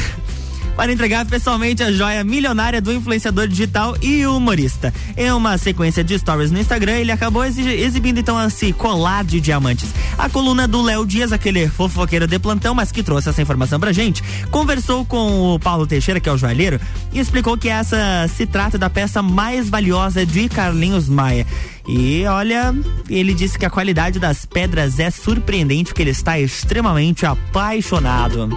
para 0.77 0.93
entregar 0.93 1.27
pessoalmente 1.27 1.83
a 1.83 1.93
joia 1.93 2.25
milionária 2.25 2.81
do 2.81 2.93
influenciador 2.93 3.47
digital 3.47 3.97
e 4.01 4.27
humorista. 4.27 4.93
Em 5.17 5.31
uma 5.33 5.59
sequência 5.59 6.03
de 6.03 6.19
stories 6.19 6.51
no 6.51 6.59
Instagram, 6.59 6.99
ele 6.99 7.13
acabou 7.13 7.45
exibindo 7.45 8.19
então 8.19 8.43
esse 8.47 8.73
colar 8.73 9.25
de 9.25 9.41
diamantes. 9.41 9.91
A 10.17 10.29
coluna 10.29 10.67
do 10.67 10.83
Léo 10.83 11.07
Dias, 11.07 11.33
aquele 11.33 11.69
fofoqueiro 11.69 12.27
de 12.27 12.39
plantão, 12.39 12.75
mas 12.75 12.91
que 12.91 13.03
trouxe 13.03 13.29
essa 13.29 13.43
informação 13.43 13.79
pra 13.79 13.93
gente, 13.93 14.23
conversou 14.51 15.05
com 15.05 15.55
o 15.55 15.59
Paulo 15.59 15.87
Teixeira, 15.87 16.21
que 16.21 16.29
é 16.29 16.33
o 16.33 16.39
joalheiro, 16.39 16.81
e 17.13 17.19
explicou 17.19 17.57
que 17.57 17.69
essa 17.69 18.29
se 18.35 18.47
trata 18.47 18.79
da 18.79 18.91
peça 18.91 19.23
mais 19.23 19.69
valiosa 19.69 20.25
de 20.25 20.49
Carlinhos 20.49 21.09
Maia. 21.09 21.47
E 21.89 22.25
olha, 22.27 22.75
ele 23.09 23.35
disse 23.35 23.59
que 23.59 23.67
a 23.67 23.71
qualidade 23.71 24.19
das 24.19 24.45
pedras 24.45 24.99
é 25.01 25.11
surpreendente, 25.11 25.87
porque 25.87 26.03
ele 26.03 26.11
está 26.11 26.39
extremamente 26.39 27.27
apaixonado. 27.27 28.49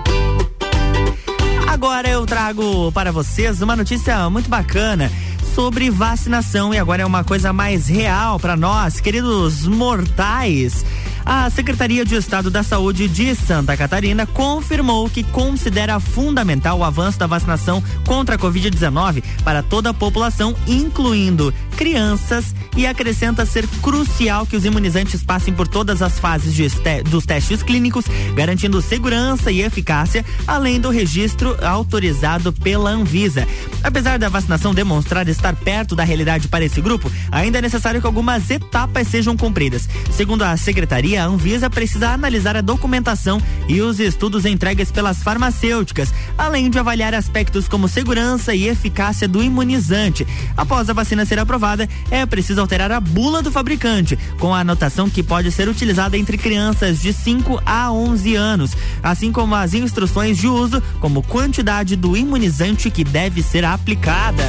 Agora 1.73 2.07
eu 2.07 2.23
trago 2.23 2.91
para 2.91 3.11
vocês 3.11 3.59
uma 3.59 3.75
notícia 3.75 4.29
muito 4.29 4.47
bacana 4.47 5.11
sobre 5.55 5.89
vacinação 5.89 6.71
e 6.71 6.77
agora 6.77 7.01
é 7.01 7.05
uma 7.05 7.23
coisa 7.23 7.51
mais 7.51 7.87
real 7.87 8.39
para 8.39 8.55
nós, 8.55 9.01
queridos 9.01 9.65
mortais. 9.65 10.85
A 11.25 11.49
Secretaria 11.49 12.03
de 12.03 12.15
Estado 12.15 12.49
da 12.49 12.63
Saúde 12.63 13.07
de 13.07 13.33
Santa 13.35 13.77
Catarina 13.77 14.25
confirmou 14.25 15.09
que 15.09 15.23
considera 15.23 15.99
fundamental 15.99 16.79
o 16.79 16.83
avanço 16.83 17.17
da 17.17 17.27
vacinação 17.27 17.81
contra 18.05 18.35
a 18.35 18.39
Covid-19 18.39 19.23
para 19.43 19.63
toda 19.63 19.91
a 19.91 19.93
população, 19.93 20.55
incluindo 20.67 21.53
crianças, 21.77 22.53
e 22.75 22.87
acrescenta 22.87 23.45
ser 23.45 23.67
crucial 23.81 24.45
que 24.45 24.55
os 24.55 24.65
imunizantes 24.65 25.23
passem 25.23 25.53
por 25.53 25.67
todas 25.67 26.01
as 26.01 26.19
fases 26.19 26.57
este, 26.59 27.03
dos 27.03 27.25
testes 27.25 27.61
clínicos, 27.61 28.05
garantindo 28.35 28.81
segurança 28.81 29.51
e 29.51 29.61
eficácia, 29.61 30.25
além 30.47 30.79
do 30.79 30.89
registro 30.89 31.55
autorizado 31.63 32.51
pela 32.51 32.89
Anvisa. 32.89 33.47
Apesar 33.83 34.17
da 34.17 34.29
vacinação 34.29 34.73
demonstrar 34.73 35.27
estar 35.27 35.55
perto 35.55 35.95
da 35.95 36.03
realidade 36.03 36.47
para 36.47 36.65
esse 36.65 36.81
grupo, 36.81 37.11
ainda 37.31 37.59
é 37.59 37.61
necessário 37.61 38.01
que 38.01 38.07
algumas 38.07 38.49
etapas 38.49 39.07
sejam 39.07 39.37
cumpridas. 39.37 39.87
Segundo 40.11 40.43
a 40.43 40.57
secretaria, 40.57 41.12
a 41.17 41.25
Anvisa 41.25 41.69
precisa 41.69 42.09
analisar 42.09 42.55
a 42.55 42.61
documentação 42.61 43.41
e 43.67 43.81
os 43.81 43.99
estudos 43.99 44.45
entregues 44.45 44.91
pelas 44.91 45.21
farmacêuticas, 45.23 46.13
além 46.37 46.69
de 46.69 46.79
avaliar 46.79 47.13
aspectos 47.13 47.67
como 47.67 47.87
segurança 47.87 48.53
e 48.53 48.67
eficácia 48.67 49.27
do 49.27 49.43
imunizante. 49.43 50.25
Após 50.55 50.89
a 50.89 50.93
vacina 50.93 51.25
ser 51.25 51.39
aprovada, 51.39 51.87
é 52.09 52.25
preciso 52.25 52.61
alterar 52.61 52.91
a 52.91 52.99
bula 52.99 53.41
do 53.41 53.51
fabricante, 53.51 54.17
com 54.39 54.53
a 54.53 54.59
anotação 54.59 55.09
que 55.09 55.23
pode 55.23 55.51
ser 55.51 55.67
utilizada 55.69 56.17
entre 56.17 56.37
crianças 56.37 57.01
de 57.01 57.13
5 57.13 57.61
a 57.65 57.91
11 57.91 58.35
anos, 58.35 58.71
assim 59.01 59.31
como 59.31 59.55
as 59.55 59.73
instruções 59.73 60.37
de 60.37 60.47
uso, 60.47 60.81
como 60.99 61.23
quantidade 61.23 61.95
do 61.95 62.15
imunizante 62.17 62.89
que 62.89 63.03
deve 63.03 63.41
ser 63.41 63.65
aplicada. 63.65 64.43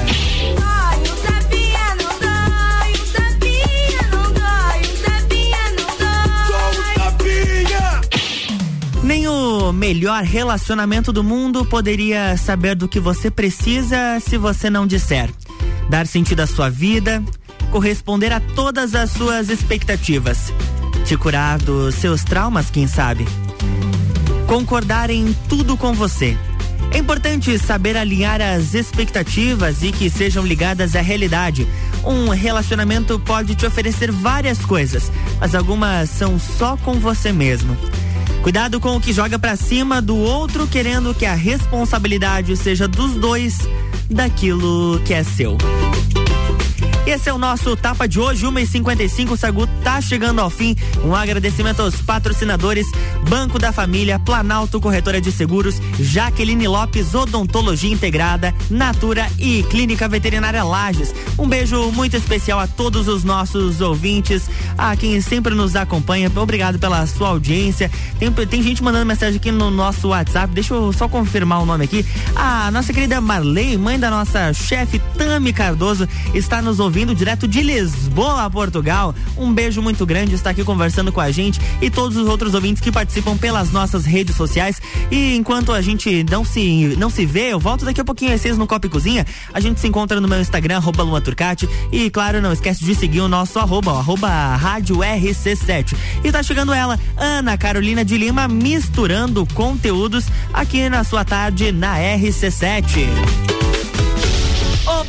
Melhor 9.73 10.23
relacionamento 10.23 11.13
do 11.13 11.25
mundo 11.25 11.65
poderia 11.65 12.37
saber 12.37 12.75
do 12.75 12.89
que 12.89 13.01
você 13.01 13.31
precisa 13.31 14.21
se 14.21 14.37
você 14.37 14.69
não 14.69 14.87
disser. 14.87 15.31
Dar 15.89 16.07
sentido 16.07 16.41
à 16.41 16.47
sua 16.47 16.69
vida, 16.69 17.23
corresponder 17.71 18.33
a 18.33 18.41
todas 18.41 18.95
as 18.95 19.11
suas 19.11 19.49
expectativas, 19.49 20.53
te 21.05 21.17
curar 21.17 21.59
dos 21.59 21.95
seus 21.95 22.23
traumas, 22.25 22.71
quem 22.71 22.87
sabe. 22.87 23.27
Concordar 24.47 25.11
em 25.11 25.35
tudo 25.49 25.77
com 25.77 25.93
você. 25.93 26.37
É 26.93 26.99
importante 26.99 27.59
saber 27.59 27.97
alinhar 27.97 28.41
as 28.41 28.75
expectativas 28.75 29.83
e 29.83 29.91
que 29.91 30.09
sejam 30.09 30.47
ligadas 30.47 30.95
à 30.95 31.01
realidade. 31.01 31.67
Um 32.05 32.29
relacionamento 32.29 33.19
pode 33.19 33.57
te 33.57 33.67
oferecer 33.67 34.13
várias 34.13 34.65
coisas, 34.65 35.11
mas 35.41 35.55
algumas 35.55 36.09
são 36.11 36.39
só 36.39 36.77
com 36.77 37.01
você 37.01 37.33
mesmo. 37.33 37.77
Cuidado 38.45 38.79
com 38.79 38.95
o 38.95 39.01
que 39.01 39.11
joga 39.11 39.39
para 39.39 39.57
cima 39.57 40.03
do 40.03 40.19
outro, 40.19 40.69
querendo 40.69 41.15
que 41.15 41.25
a 41.25 41.35
responsabilidade 41.35 42.55
seja 42.59 42.87
dos 42.87 43.15
dois 43.15 43.57
daquilo 44.11 45.01
que 45.07 45.15
é 45.15 45.25
seu. 45.25 45.57
Esse 47.07 47.29
é 47.29 47.33
o 47.35 47.37
nosso 47.37 47.77
Tapa 47.77 48.09
de 48.09 48.19
hoje, 48.19 48.47
1h55. 48.47 49.33
O 49.33 49.37
Sagu 49.37 49.67
tá 49.83 50.01
chegando 50.01 50.41
ao 50.41 50.49
fim. 50.49 50.75
Um 51.05 51.15
agradecimento 51.15 51.83
aos 51.83 52.01
patrocinadores: 52.01 52.87
Banco 53.29 53.59
da 53.59 53.73
Família, 53.73 54.19
Planalto 54.19 54.81
Corretora 54.81 55.21
de 55.21 55.31
Seguros, 55.31 55.83
Jaqueline 56.01 56.67
Lopes, 56.67 57.15
Odontologia 57.15 57.93
Integrada, 57.93 58.55
Natura 58.71 59.31
e 59.39 59.63
Clínica 59.65 60.09
Veterinária 60.09 60.65
Lages. 60.65 61.15
Um 61.39 61.47
beijo 61.47 61.93
muito 61.93 62.17
especial 62.17 62.59
a 62.59 62.67
todos 62.67 63.07
os 63.07 63.23
nossos 63.23 63.83
ouvintes, 63.83 64.49
a 64.79 64.97
quem 64.97 65.21
sempre 65.21 65.55
nos 65.55 65.77
acompanha. 65.77 66.33
Obrigado 66.35 66.79
pela 66.79 67.07
sua 67.07 67.29
audiência. 67.29 67.91
Tem, 68.19 68.33
tem 68.33 68.63
gente 68.63 68.83
mandando 68.83 69.05
mensagem 69.05 69.37
aqui 69.37 69.53
no 69.53 69.71
nosso 69.71 70.09
WhatsApp. 70.09 70.55
Deixa 70.55 70.73
eu 70.73 70.91
só 70.91 71.07
confirmar 71.07 71.61
o 71.61 71.67
nome 71.67 71.85
aqui. 71.85 72.05
A 72.35 72.71
nossa 72.71 72.95
querida 72.95 73.21
Marley, 73.21 73.77
mãe 73.77 74.01
da 74.01 74.11
nossa 74.11 74.55
chefe 74.55 74.99
Tami 75.19 75.53
Cardoso, 75.53 76.09
está 76.33 76.63
nos 76.63 76.81
ouvindo 76.81 76.94
ouvindo 76.95 77.13
direto 77.13 77.49
de 77.49 77.61
Lisboa, 77.61 78.49
Portugal. 78.49 79.13
Um 79.37 79.53
beijo 79.53 79.83
muito 79.83 80.07
grande, 80.07 80.37
está 80.37 80.51
aqui 80.51 80.63
conversando 80.63 81.11
com 81.11 81.21
a 81.21 81.29
gente 81.29 81.61
e 81.83 81.91
todos 81.91 82.17
os 82.17 82.29
outros 82.29 82.55
ouvintes 82.55 82.81
que 82.81 82.93
participam 82.93 83.37
pelas 83.37 83.73
nossas 83.73 84.05
redes 84.05 84.37
sociais. 84.37 84.81
E 85.11 85.35
enquanto 85.35 85.73
a 85.73 85.83
gente 85.83 86.25
não 86.31 86.45
se, 86.45 86.95
não 86.97 87.11
se 87.11 87.27
vê, 87.27 87.53
eu 87.53 87.59
volto 87.59 87.85
daqui 87.85 88.01
a 88.01 88.05
pouquinho 88.05 88.33
às 88.33 88.41
seis 88.41 88.57
no 88.57 88.65
Copa 88.65 88.87
e 88.87 88.89
Cozinha. 88.89 89.27
A 89.53 89.59
gente 89.59 89.81
se 89.81 89.89
encontra 89.89 90.21
no 90.21 90.29
meu 90.29 90.41
Instagram, 90.41 90.77
arroba 90.77 91.21
Turcati. 91.21 91.69
E 91.91 92.09
claro, 92.11 92.41
não 92.41 92.53
esquece 92.53 92.85
de 92.85 92.95
seguir 92.95 93.23
o 93.23 93.29
nosso 93.29 93.59
arroba, 93.59 93.91
arroba 93.99 94.55
Rádio 94.55 94.99
RC7. 94.99 95.97
E 96.23 96.31
tá 96.31 96.45
chegando 96.45 96.73
ela, 96.73 96.97
Ana 97.17 97.59
Carolina 97.59 98.05
de 98.05 98.17
Lima, 98.17 98.47
misturando 98.47 99.45
conteúdos 99.47 100.27
aqui 100.53 100.89
na 100.89 101.03
sua 101.03 101.25
tarde 101.25 101.73
na 101.73 101.99
RC7. 101.99 103.54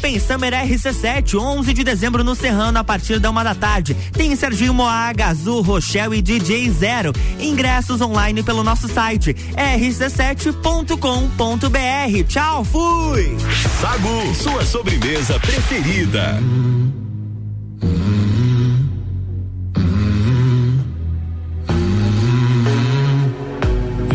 Open 0.05 0.19
Summer 0.19 0.53
RC7, 0.53 1.33
11 1.33 1.73
de 1.73 1.83
dezembro 1.83 2.23
no 2.23 2.35
Serrano, 2.35 2.77
a 2.77 2.83
partir 2.83 3.19
da 3.19 3.31
uma 3.31 3.43
da 3.43 3.55
tarde. 3.55 3.95
Tem 4.13 4.35
Serginho 4.35 4.71
Moá, 4.71 5.11
Gazul, 5.11 5.63
Rochelle 5.63 6.15
e 6.15 6.21
DJ 6.21 6.69
Zero. 6.69 7.11
Ingressos 7.39 8.01
online 8.01 8.43
pelo 8.43 8.63
nosso 8.63 8.87
site 8.87 9.33
rc7.com.br. 9.33 12.23
Tchau, 12.27 12.63
fui! 12.65 13.35
Sagu, 13.81 14.35
sua 14.35 14.63
sobremesa 14.63 15.39
preferida. 15.39 16.39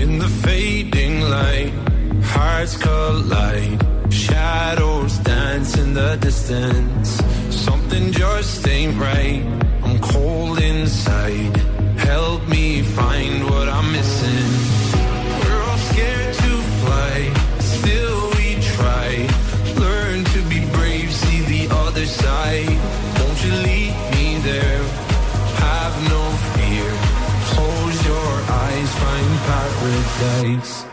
In 0.01 0.21
the 0.21 0.29
fading 0.41 1.23
light, 1.23 1.73
hearts 2.23 2.77
collide. 2.77 3.90
The 5.95 6.17
distance. 6.21 7.21
Something 7.51 8.13
just 8.13 8.67
ain't 8.69 8.97
right. 8.97 9.43
I'm 9.83 9.99
cold 9.99 10.61
inside. 10.61 11.57
Help 11.99 12.47
me 12.47 12.83
find 12.83 13.45
what 13.51 13.69
I'm 13.69 13.91
missing. 13.91 14.51
We're 15.41 15.63
all 15.69 15.79
scared 15.91 16.35
to 16.35 16.53
fly. 16.83 17.17
Still 17.59 18.31
we 18.39 18.49
try. 18.77 19.11
Learn 19.85 20.25
to 20.25 20.41
be 20.49 20.65
brave. 20.77 21.13
See 21.13 21.41
the 21.43 21.75
other 21.75 22.07
side. 22.07 22.69
Won't 23.19 23.45
you 23.45 23.53
lead 23.67 23.93
me 24.15 24.39
there? 24.47 24.83
Have 25.67 25.95
no 26.09 26.23
fear. 26.55 26.89
Close 27.51 28.07
your 28.07 28.33
eyes. 28.63 28.91
Find 29.03 29.33
paradise. 29.51 30.90